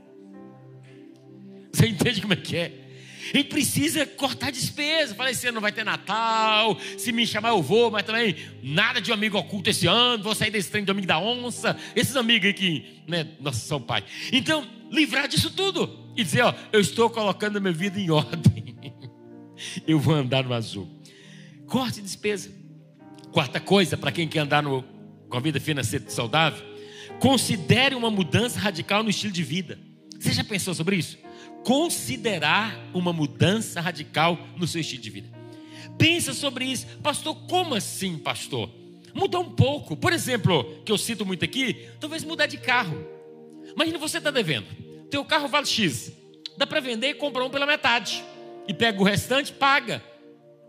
[1.73, 2.89] Você entende como é que é?
[3.33, 5.15] Ele precisa cortar despesa.
[5.15, 6.79] Falei, esse ano não vai ter Natal.
[6.97, 10.23] Se me chamar, eu vou, mas também nada de um amigo oculto esse ano.
[10.23, 11.77] Vou sair desse trem do amigo da onça.
[11.95, 14.05] Esses amigos aí que, né, nossa, são pai.
[14.33, 16.13] Então, livrar disso tudo.
[16.17, 18.75] E dizer, ó, eu estou colocando a minha vida em ordem.
[19.87, 20.89] eu vou andar no azul.
[21.67, 22.51] Corte despesa.
[23.31, 24.83] Quarta coisa, para quem quer andar no,
[25.29, 26.65] com a vida financeira saudável,
[27.21, 29.79] considere uma mudança radical no estilo de vida.
[30.19, 31.19] Você já pensou sobre isso?
[31.65, 35.39] Considerar uma mudança radical no seu estilo de vida.
[35.99, 37.35] Pensa sobre isso, pastor.
[37.47, 38.71] Como assim, pastor?
[39.13, 39.97] Mudar um pouco.
[39.97, 43.05] Por exemplo, que eu cito muito aqui, talvez mudar de carro.
[43.75, 44.67] Imagina você está devendo.
[45.11, 46.13] Teu carro vale X.
[46.57, 48.23] Dá para vender e comprar um pela metade.
[48.67, 50.03] E pega o restante, paga.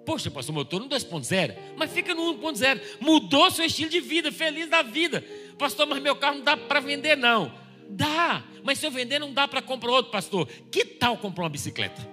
[0.05, 2.81] Poxa, pastor, motor no 2.0, mas fica no 1.0.
[2.99, 5.23] Mudou seu estilo de vida, feliz da vida.
[5.57, 7.51] Pastor, mas meu carro não dá para vender, não.
[7.89, 10.47] Dá, mas se eu vender, não dá para comprar outro, pastor.
[10.71, 12.07] Que tal comprar uma bicicleta?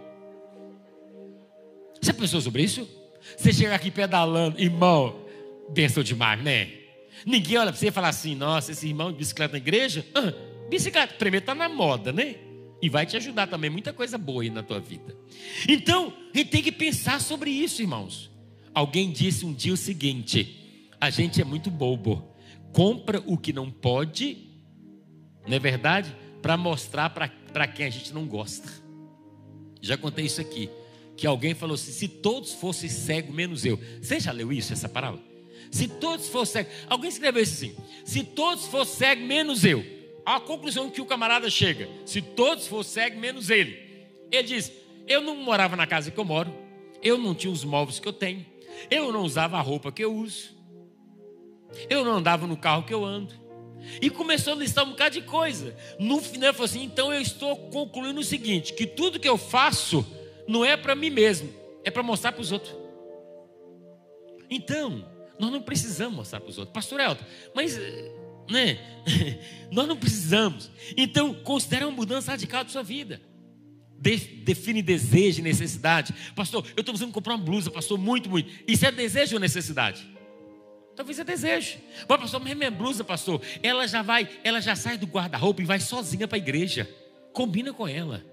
[2.01, 2.89] Você pensou sobre isso?
[3.37, 5.27] Você chega aqui pedalando, irmão,
[5.71, 6.71] benção demais, né?
[7.25, 10.07] Ninguém olha para você e fala assim: nossa, esse irmão de bicicleta na igreja?
[10.15, 10.33] Ah,
[10.69, 12.37] bicicleta, primeiro está na moda, né?
[12.81, 15.17] E vai te ajudar também, muita coisa boa aí na tua vida.
[15.69, 18.31] Então, a gente tem que pensar sobre isso, irmãos.
[18.75, 22.35] Alguém disse um dia o seguinte: a gente é muito bobo.
[22.73, 24.46] Compra o que não pode,
[25.47, 26.15] não é verdade?
[26.43, 28.69] Para mostrar para quem a gente não gosta.
[29.81, 30.71] Já contei isso aqui.
[31.17, 33.79] Que alguém falou assim: se todos fossem cegos, menos eu.
[34.01, 35.21] Você já leu isso, essa palavra?
[35.71, 36.87] Se todos fossem cegos.
[36.89, 41.49] Alguém escreveu isso assim: se todos fossem cegos, menos eu a conclusão que o camarada
[41.49, 43.79] chega: se todos fossem cegos, menos ele.
[44.31, 44.73] Ele diz:
[45.07, 46.53] Eu não morava na casa que eu moro,
[47.01, 48.45] eu não tinha os móveis que eu tenho,
[48.91, 50.51] eu não usava a roupa que eu uso,
[51.89, 53.46] eu não andava no carro que eu ando.
[54.01, 55.77] E começou a listar um bocado de coisa.
[55.99, 59.39] No final, ele falou assim: então eu estou concluindo o seguinte: que tudo que eu
[59.39, 60.07] faço
[60.47, 61.53] não é para mim mesmo,
[61.85, 62.75] é para mostrar para os outros.
[64.49, 65.09] Então,
[65.39, 66.73] nós não precisamos mostrar para os outros.
[66.73, 67.25] Pastor Elton,
[67.55, 67.79] mas
[68.51, 68.79] né?
[69.71, 70.71] Nós não precisamos.
[70.97, 73.21] Então, considere uma mudança radical da sua vida.
[73.99, 76.15] De, define desejo e necessidade.
[76.35, 78.51] Pastor, eu estou precisando comprar uma blusa, pastor, muito, muito.
[78.67, 80.16] Isso é desejo ou necessidade?
[80.97, 81.79] Talvez é desejo.
[82.09, 85.67] Mas, pastor, mas minha blusa, pastor, ela já vai, ela já sai do guarda-roupa e
[85.67, 86.89] vai sozinha para a igreja.
[87.35, 88.25] Combina com ela.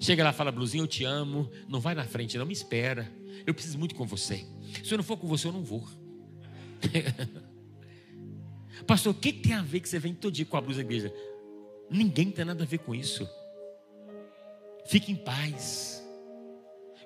[0.00, 1.48] Chega lá, fala, blusinha, eu te amo.
[1.68, 3.10] Não vai na frente, não me espera.
[3.46, 4.44] Eu preciso muito com você.
[4.82, 5.86] Se eu não for com você, eu não vou.
[8.84, 10.84] Pastor, o que tem a ver que você vem todo dia com a blusa da
[10.84, 11.14] igreja?
[11.88, 13.26] Ninguém tem nada a ver com isso.
[14.86, 16.04] Fique em paz.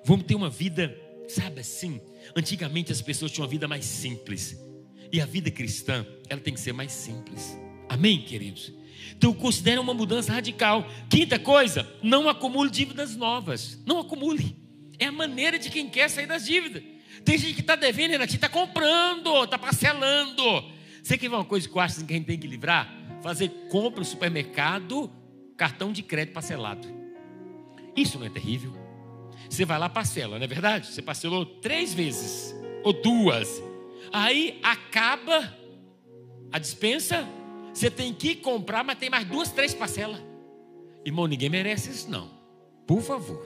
[0.03, 2.01] Vamos ter uma vida, sabe assim?
[2.35, 4.57] Antigamente as pessoas tinham uma vida mais simples.
[5.11, 7.57] E a vida cristã, ela tem que ser mais simples.
[7.89, 8.71] Amém, queridos?
[9.17, 10.87] Então considere uma mudança radical.
[11.09, 13.79] Quinta coisa, não acumule dívidas novas.
[13.85, 14.55] Não acumule.
[14.97, 16.83] É a maneira de quem quer sair das dívidas.
[17.25, 20.43] Tem gente que está devendo aqui está comprando, está parcelando.
[21.03, 22.91] Você quer ver uma coisa que eu acho assim que a gente tem que livrar?
[23.21, 25.11] Fazer compra no supermercado,
[25.57, 26.87] cartão de crédito parcelado.
[27.95, 28.80] Isso não é terrível?
[29.51, 30.87] Você vai lá parcela, não é verdade?
[30.87, 33.61] Você parcelou três vezes ou duas.
[34.13, 35.53] Aí acaba
[36.53, 37.27] a dispensa,
[37.73, 40.21] você tem que comprar, mas tem mais duas, três parcelas.
[41.03, 42.31] Irmão, ninguém merece isso, não.
[42.87, 43.45] Por favor.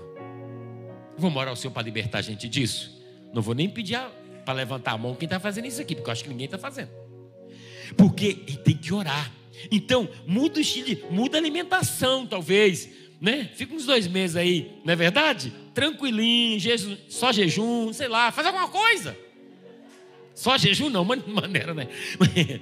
[1.18, 3.02] Vou morar o Senhor para libertar a gente disso.
[3.34, 4.00] Não vou nem pedir
[4.46, 6.60] para levantar a mão quem está fazendo isso aqui, porque eu acho que ninguém está
[6.60, 6.92] fazendo.
[7.98, 9.32] Porque tem que orar.
[9.72, 12.90] Então, muda o estilo, muda a alimentação, talvez.
[13.20, 13.50] Né?
[13.56, 15.54] Fica uns dois meses aí, não é verdade?
[15.74, 16.60] Tranquilinho,
[17.10, 19.18] só jejum, sei lá, faz alguma coisa.
[20.34, 21.88] Só jejum não, maneira, né?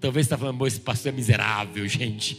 [0.00, 2.36] Talvez você está falando, esse pastor é miserável, gente.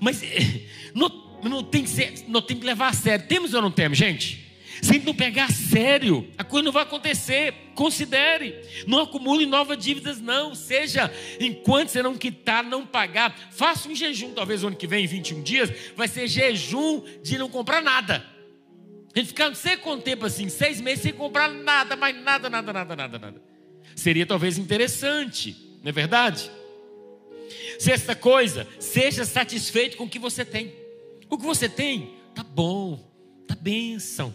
[0.00, 0.62] Mas eh,
[0.94, 3.26] não, não, tem que ser, não tem que levar a sério.
[3.26, 4.41] Temos ou não temos, gente?
[4.82, 7.54] Se não pegar sério, a coisa não vai acontecer.
[7.72, 8.60] Considere.
[8.84, 10.56] Não acumule novas dívidas, não.
[10.56, 13.32] Seja, enquanto você não quitar, não pagar.
[13.52, 17.38] Faça um jejum, talvez o ano que vem, em 21 dias, vai ser jejum de
[17.38, 18.26] não comprar nada.
[19.14, 22.50] A gente ficar não sei quanto tempo assim, seis meses sem comprar nada, mais nada,
[22.50, 23.42] nada, nada, nada, nada.
[23.94, 26.50] Seria talvez interessante, não é verdade?
[27.78, 30.74] Sexta coisa, seja satisfeito com o que você tem.
[31.30, 32.98] O que você tem, tá bom,
[33.46, 34.34] tá bênção.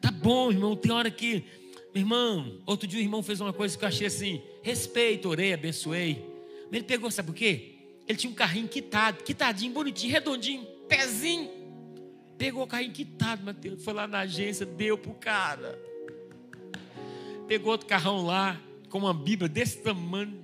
[0.00, 1.44] Tá bom, irmão, tem hora que.
[1.92, 5.52] Meu irmão, outro dia o irmão fez uma coisa que eu achei assim: respeito, orei,
[5.52, 6.24] abençoei.
[6.64, 7.74] Mas ele pegou, sabe por quê?
[8.06, 11.50] Ele tinha um carrinho quitado, quitadinho, bonitinho, redondinho, pezinho.
[12.38, 13.84] Pegou o carrinho quitado, Mateus.
[13.84, 15.78] Foi lá na agência, deu pro cara.
[17.46, 20.42] Pegou outro carrão lá, com uma Bíblia desse tamanho,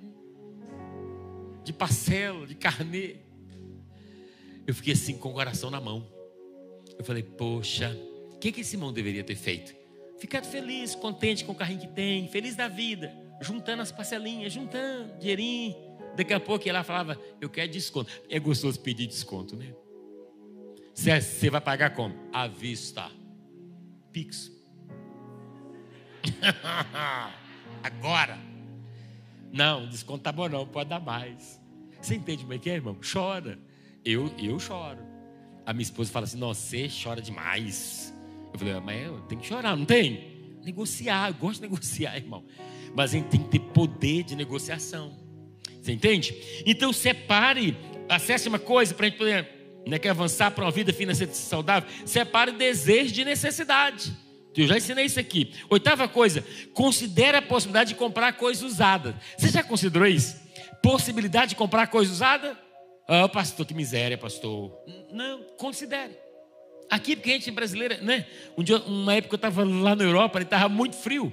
[1.65, 3.17] de parcela, de carnê.
[4.67, 6.07] Eu fiquei assim com o coração na mão.
[6.99, 7.97] Eu falei, poxa,
[8.37, 9.75] o que, que esse irmão deveria ter feito?
[10.19, 15.19] Ficado feliz, contente com o carrinho que tem, feliz da vida, juntando as parcelinhas, juntando
[15.19, 15.75] dinheirinho.
[16.15, 18.11] Daqui a pouco ela falava, eu quero desconto.
[18.29, 19.75] É gostoso pedir desconto, né?
[20.95, 22.15] Você vai pagar como?
[22.33, 23.11] À vista.
[24.13, 24.51] Pix.
[27.83, 28.39] Agora.
[29.53, 31.61] Não, desconto tá bom não, pode dar mais.
[32.01, 32.99] Você entende como é que é, irmão?
[33.01, 33.59] Chora.
[34.05, 35.01] Eu, eu choro.
[35.65, 38.16] A minha esposa fala assim, nossa, você chora demais.
[38.57, 40.57] Eu falei, ah, mas eu tenho que chorar, não tem?
[40.65, 42.43] Negociar, eu gosto de negociar, irmão.
[42.95, 45.15] Mas a gente tem que ter poder de negociação.
[45.83, 46.35] Você entende?
[46.65, 47.77] Então separe
[48.09, 49.47] a sétima coisa para a gente poder
[49.87, 51.89] né, quer avançar para uma vida financeira saudável.
[52.07, 54.17] Separe desejo de necessidade.
[54.57, 55.53] Eu já ensinei isso aqui.
[55.69, 56.43] Oitava coisa,
[56.73, 59.21] considere a possibilidade de comprar coisa usada.
[59.37, 60.35] Você já considerou isso?
[60.83, 62.59] Possibilidade de comprar coisa usada?
[63.07, 64.73] Ah, oh, pastor, que miséria, pastor.
[65.13, 66.26] Não, considere.
[66.91, 68.27] Aqui, porque a gente é brasileira, né?
[68.57, 71.33] Um dia, uma época eu estava lá na Europa, ele estava muito frio.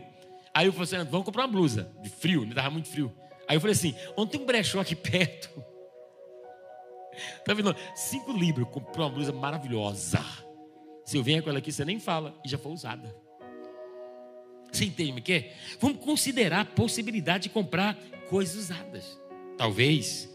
[0.53, 3.11] Aí eu falei assim: vamos comprar uma blusa de frio, estava muito frio.
[3.47, 5.49] Aí eu falei assim: onde tem um brechó aqui perto?
[7.45, 7.75] Tá vendo?
[7.95, 10.23] Cinco libras, comprei uma blusa maravilhosa.
[11.05, 13.13] Se eu venho com ela aqui, você nem fala, e já foi usada.
[14.71, 15.53] Você entende o que é?
[15.79, 17.95] Vamos considerar a possibilidade de comprar
[18.27, 19.19] coisas usadas.
[19.57, 20.29] Talvez.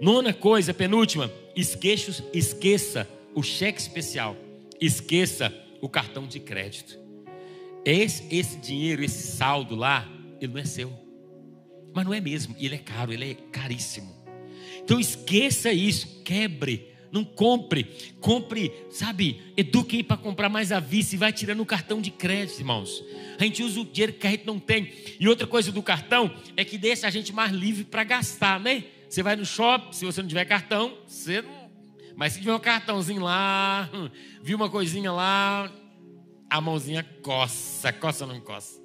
[0.00, 4.34] Nona coisa, penúltima, esqueça, esqueça o cheque especial.
[4.84, 6.98] Esqueça o cartão de crédito.
[7.84, 10.08] Esse, esse dinheiro, esse saldo lá,
[10.40, 10.92] ele não é seu.
[11.94, 12.54] Mas não é mesmo.
[12.58, 14.14] Ele é caro, ele é caríssimo.
[14.82, 17.86] Então esqueça isso, quebre não compre.
[18.18, 22.58] Compre, sabe, eduque para comprar mais à vista e vai tirando o cartão de crédito,
[22.58, 23.04] irmãos.
[23.38, 24.90] A gente usa o dinheiro que a gente não tem.
[25.20, 28.84] E outra coisa do cartão é que deixa a gente mais livre para gastar, né?
[29.08, 31.61] Você vai no shopping, se você não tiver cartão, você não.
[32.16, 34.08] Mas se tiver um cartãozinho lá, hum,
[34.42, 35.70] viu uma coisinha lá,
[36.48, 38.80] a mãozinha coça, coça ou não coça.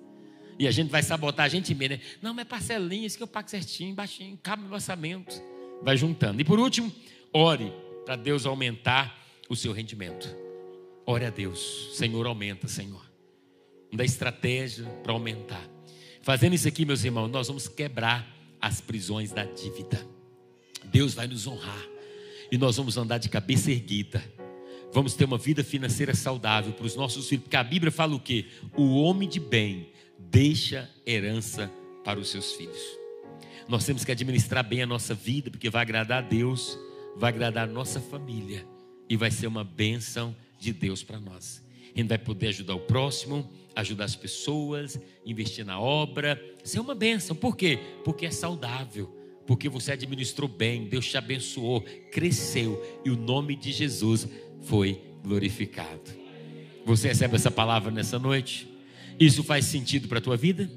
[0.60, 2.02] E a gente vai sabotar a gente mesmo, né?
[2.22, 5.40] Não, mas parcelinha, isso que eu pago certinho, baixinho, cabe no orçamento.
[5.84, 6.42] Vai juntando.
[6.42, 6.92] E por último,
[7.32, 7.72] ore
[8.06, 9.16] para Deus aumentar
[9.50, 10.34] o seu rendimento.
[11.06, 13.06] Ore a Deus, Senhor, aumenta, Senhor.
[13.94, 15.64] Dá estratégia para aumentar.
[16.22, 18.28] Fazendo isso aqui, meus irmãos, nós vamos quebrar
[18.60, 20.06] as prisões da dívida.
[20.86, 21.97] Deus vai nos honrar
[22.52, 24.24] e nós vamos andar de cabeça erguida.
[24.94, 28.20] Vamos ter uma vida financeira saudável para os nossos filhos, porque a Bíblia fala o
[28.20, 28.46] quê?
[28.76, 31.72] O homem de bem deixa herança
[32.04, 32.82] para os seus filhos.
[33.68, 36.78] Nós temos que administrar bem a nossa vida, porque vai agradar a Deus
[37.18, 38.66] vai agradar a nossa família
[39.10, 41.64] e vai ser uma bênção de Deus para nós.
[41.96, 46.40] A gente vai poder ajudar o próximo, ajudar as pessoas, investir na obra.
[46.64, 47.36] Isso é uma benção.
[47.36, 47.80] Por quê?
[48.04, 49.17] Porque é saudável.
[49.48, 51.82] Porque você administrou bem, Deus te abençoou,
[52.12, 54.28] cresceu e o nome de Jesus
[54.64, 56.12] foi glorificado.
[56.86, 58.68] Você recebe essa palavra nessa noite?
[59.18, 60.70] Isso faz sentido para a tua vida?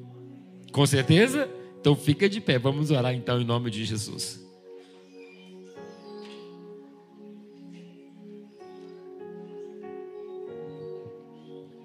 [0.72, 1.50] Com certeza?
[1.80, 4.40] Então fica de pé, vamos orar então em nome de Jesus.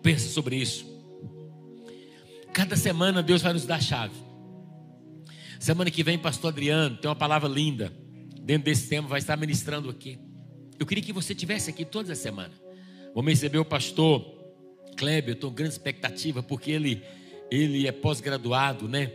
[0.03, 0.86] Pensa sobre isso.
[2.53, 4.13] Cada semana Deus vai nos dar chave.
[5.66, 7.91] Semana que vem, Pastor Adriano tem uma palavra linda.
[8.39, 10.20] Dentro desse tema, vai estar ministrando aqui.
[10.78, 12.53] Eu queria que você tivesse aqui toda a semana.
[13.16, 14.22] Vamos receber o pastor
[14.95, 15.32] Kleber.
[15.32, 17.01] Eu estou com grande expectativa, porque ele,
[17.49, 19.13] ele é pós-graduado né,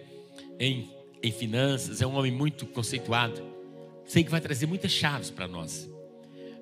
[0.59, 0.91] em,
[1.23, 3.41] em finanças, é um homem muito conceituado.
[4.05, 5.89] Sei que vai trazer muitas chaves para nós.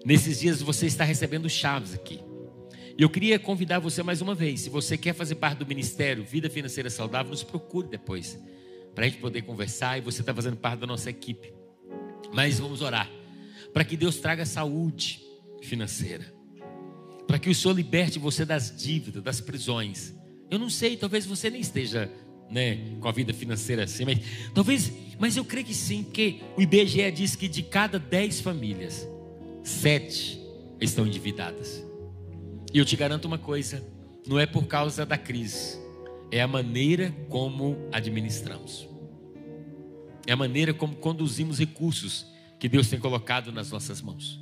[0.05, 2.21] Nesses dias você está recebendo chaves aqui.
[2.99, 4.61] Eu queria convidar você mais uma vez.
[4.61, 8.39] Se você quer fazer parte do ministério Vida Financeira Saudável, nos procure depois.
[8.99, 11.55] Para a gente poder conversar e você está fazendo parte da nossa equipe.
[12.35, 13.09] Mas vamos orar.
[13.73, 15.21] Para que Deus traga saúde
[15.63, 16.35] financeira.
[17.25, 20.13] Para que o Senhor liberte você das dívidas, das prisões.
[20.51, 22.11] Eu não sei, talvez você nem esteja
[22.51, 24.19] né, com a vida financeira assim, mas
[24.53, 29.09] talvez, mas eu creio que sim, porque o IBGE diz que de cada dez famílias,
[29.63, 30.41] sete
[30.81, 31.87] estão endividadas.
[32.75, 33.81] E eu te garanto uma coisa:
[34.27, 35.79] não é por causa da crise,
[36.31, 38.89] é a maneira como administramos,
[40.27, 42.27] é a maneira como conduzimos recursos
[42.59, 44.41] que Deus tem colocado nas nossas mãos.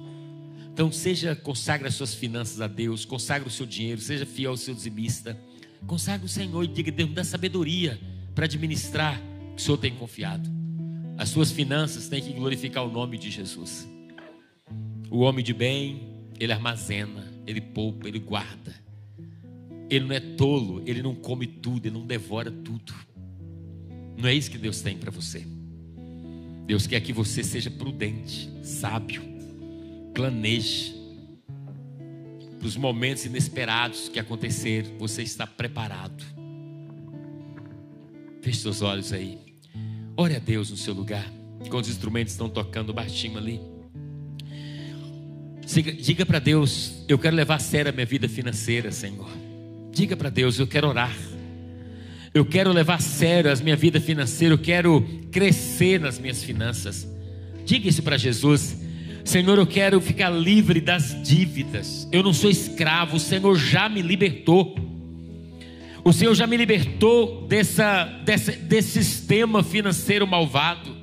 [0.72, 4.56] Então, seja, consagre as suas finanças a Deus, consagre o seu dinheiro, seja fiel ao
[4.56, 5.38] seu dizimista,
[5.86, 7.98] consagre o Senhor e diga: Deus, me dá sabedoria
[8.34, 10.50] para administrar o que o Senhor tem confiado.
[11.16, 13.88] As suas finanças têm que glorificar o nome de Jesus.
[15.10, 18.74] O homem de bem, ele armazena, ele poupa, ele guarda.
[19.88, 22.92] Ele não é tolo, ele não come tudo, ele não devora tudo.
[24.16, 25.46] Não é isso que Deus tem para você.
[26.66, 29.22] Deus quer que você seja prudente, sábio,
[30.12, 30.96] planeje
[32.66, 36.24] para os momentos inesperados que acontecer, você está preparado.
[38.42, 39.38] Feche seus olhos aí.
[40.16, 41.30] Ore a Deus no seu lugar,
[41.70, 43.60] quando os instrumentos estão tocando baixinho ali.
[46.02, 49.30] Diga para Deus: Eu quero levar a sério a minha vida financeira, Senhor.
[49.96, 51.16] Diga para Deus: Eu quero orar.
[52.34, 54.52] Eu quero levar a sério a minha vida financeira.
[54.52, 55.00] Eu quero
[55.32, 57.08] crescer nas minhas finanças.
[57.64, 58.78] Diga isso para Jesus.
[59.24, 62.06] Senhor, eu quero ficar livre das dívidas.
[62.12, 63.16] Eu não sou escravo.
[63.16, 64.76] O Senhor já me libertou.
[66.04, 70.94] O Senhor já me libertou dessa, dessa, desse sistema financeiro malvado,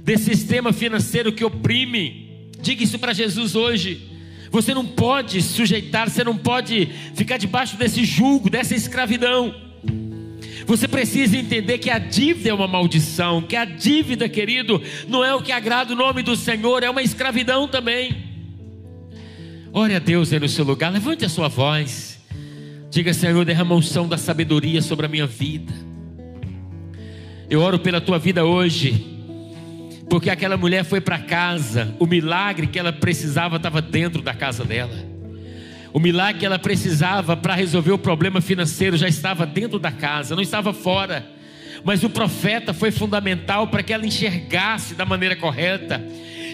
[0.00, 2.24] desse sistema financeiro que oprime
[2.64, 4.13] Diga isso para Jesus hoje.
[4.54, 9.52] Você não pode sujeitar, você não pode ficar debaixo desse jugo, dessa escravidão.
[10.64, 15.34] Você precisa entender que a dívida é uma maldição, que a dívida, querido, não é
[15.34, 18.16] o que agrada o nome do Senhor, é uma escravidão também.
[19.72, 22.20] Ore a Deus aí no seu lugar, levante a sua voz.
[22.92, 25.72] Diga, Senhor, derrama unção da sabedoria sobre a minha vida.
[27.50, 29.13] Eu oro pela tua vida hoje
[30.08, 34.64] porque aquela mulher foi para casa, o milagre que ela precisava estava dentro da casa
[34.64, 34.94] dela.
[35.92, 40.34] O milagre que ela precisava para resolver o problema financeiro já estava dentro da casa,
[40.34, 41.24] não estava fora.
[41.84, 46.04] Mas o profeta foi fundamental para que ela enxergasse da maneira correta.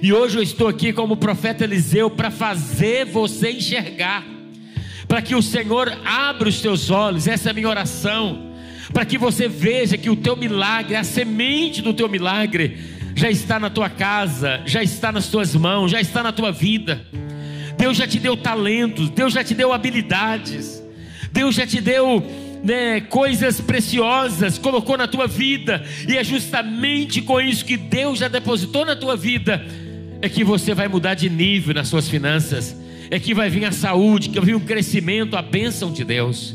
[0.02, 4.24] E hoje eu estou aqui como profeta Eliseu para fazer você enxergar,
[5.06, 8.54] para que o Senhor abra os teus olhos, essa é a minha oração,
[8.92, 12.78] para que você veja que o teu milagre, a semente do teu milagre,
[13.14, 17.00] já está na tua casa, já está nas tuas mãos, já está na tua vida.
[17.76, 20.82] Deus já te deu talentos, Deus já te deu habilidades,
[21.32, 22.22] Deus já te deu
[22.62, 28.28] né, coisas preciosas, colocou na tua vida, e é justamente com isso que Deus já
[28.28, 29.64] depositou na tua vida,
[30.20, 32.76] é que você vai mudar de nível nas suas finanças,
[33.10, 36.54] é que vai vir a saúde, que vai vir o crescimento, a bênção de Deus.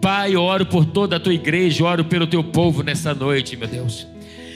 [0.00, 4.06] Pai, oro por toda a tua igreja, oro pelo teu povo nessa noite, meu Deus.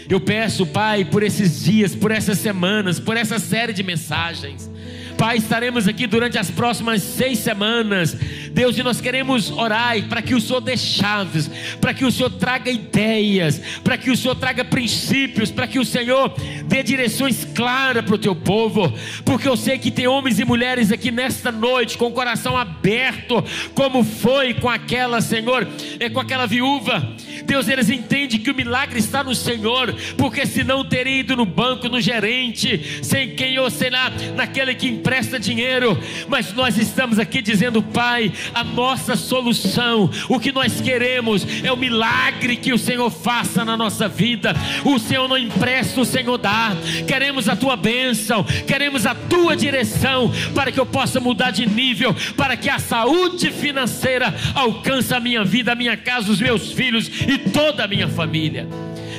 [0.08, 4.70] Eu peço, Pai, por esses dias, por essas semanas, por essa série de mensagens.
[5.18, 8.16] Pai, estaremos aqui durante as próximas seis semanas.
[8.52, 11.50] Deus, e nós queremos orar para que o Senhor dê chaves,
[11.80, 15.84] para que o Senhor traga ideias, para que o Senhor traga princípios, para que o
[15.84, 16.34] Senhor
[16.66, 18.92] dê direções claras para o teu povo,
[19.24, 23.44] porque eu sei que tem homens e mulheres aqui nesta noite com o coração aberto,
[23.74, 25.66] como foi com aquela, Senhor,
[25.98, 27.16] é com aquela viúva
[27.48, 31.88] Deus, eles entendem que o milagre está no Senhor, porque senão teria ido no banco,
[31.88, 35.98] no gerente, sem quem ou será naquele que empresta dinheiro.
[36.28, 41.76] Mas nós estamos aqui dizendo, Pai, a nossa solução, o que nós queremos é o
[41.76, 44.54] milagre que o Senhor faça na nossa vida.
[44.84, 46.76] O Senhor não empresta, o Senhor dá.
[47.06, 52.14] Queremos a tua bênção, queremos a tua direção para que eu possa mudar de nível,
[52.36, 57.10] para que a saúde financeira alcance a minha vida, a minha casa, os meus filhos
[57.26, 58.68] e toda a minha família.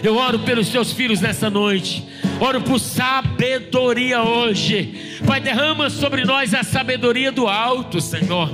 [0.02, 2.04] Eu oro pelos seus filhos nessa noite.
[2.40, 5.20] Oro por sabedoria hoje.
[5.26, 8.50] Pai, derrama sobre nós a sabedoria do alto, Senhor,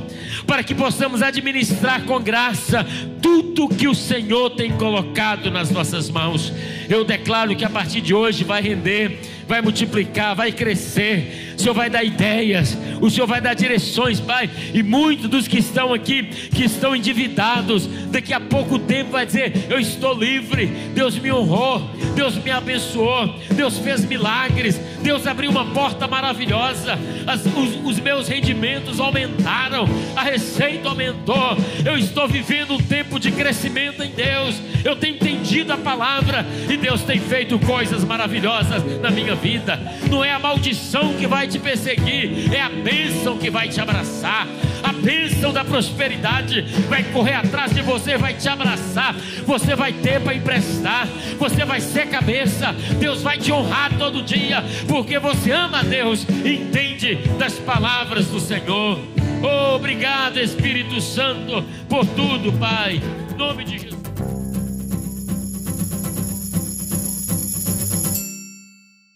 [0.48, 2.86] para que possamos administrar com graça
[3.22, 6.52] tudo que o Senhor tem colocado nas nossas mãos.
[6.90, 11.56] Eu declaro que a partir de hoje vai render, vai multiplicar, vai crescer.
[11.58, 14.50] O Senhor vai dar ideias, o Senhor vai dar direções, Pai.
[14.74, 19.68] E muitos dos que estão aqui, que estão endividados, daqui a pouco tempo vai dizer:
[19.70, 25.66] Eu estou livre, Deus me honrou, Deus me abençoou, Deus fez milagres, Deus abriu uma
[25.66, 29.86] porta maravilhosa, As, os, os meus rendimentos aumentaram,
[30.16, 35.74] a receita aumentou, eu estou vivendo um tempo de crescimento em Deus, eu tenho entendido
[35.74, 39.80] a palavra e Deus tem feito coisas maravilhosas na minha vida.
[40.10, 44.48] Não é a maldição que vai te perseguir, é a bênção que vai te abraçar.
[44.84, 49.16] A bênção da prosperidade vai correr atrás de você, vai te abraçar.
[49.46, 51.08] Você vai ter para emprestar,
[51.40, 52.74] você vai ser cabeça.
[53.00, 58.40] Deus vai te honrar todo dia, porque você ama a Deus entende das palavras do
[58.40, 59.00] Senhor.
[59.42, 63.02] Oh, obrigado, Espírito Santo, por tudo, Pai.
[63.32, 64.05] Em nome de Jesus.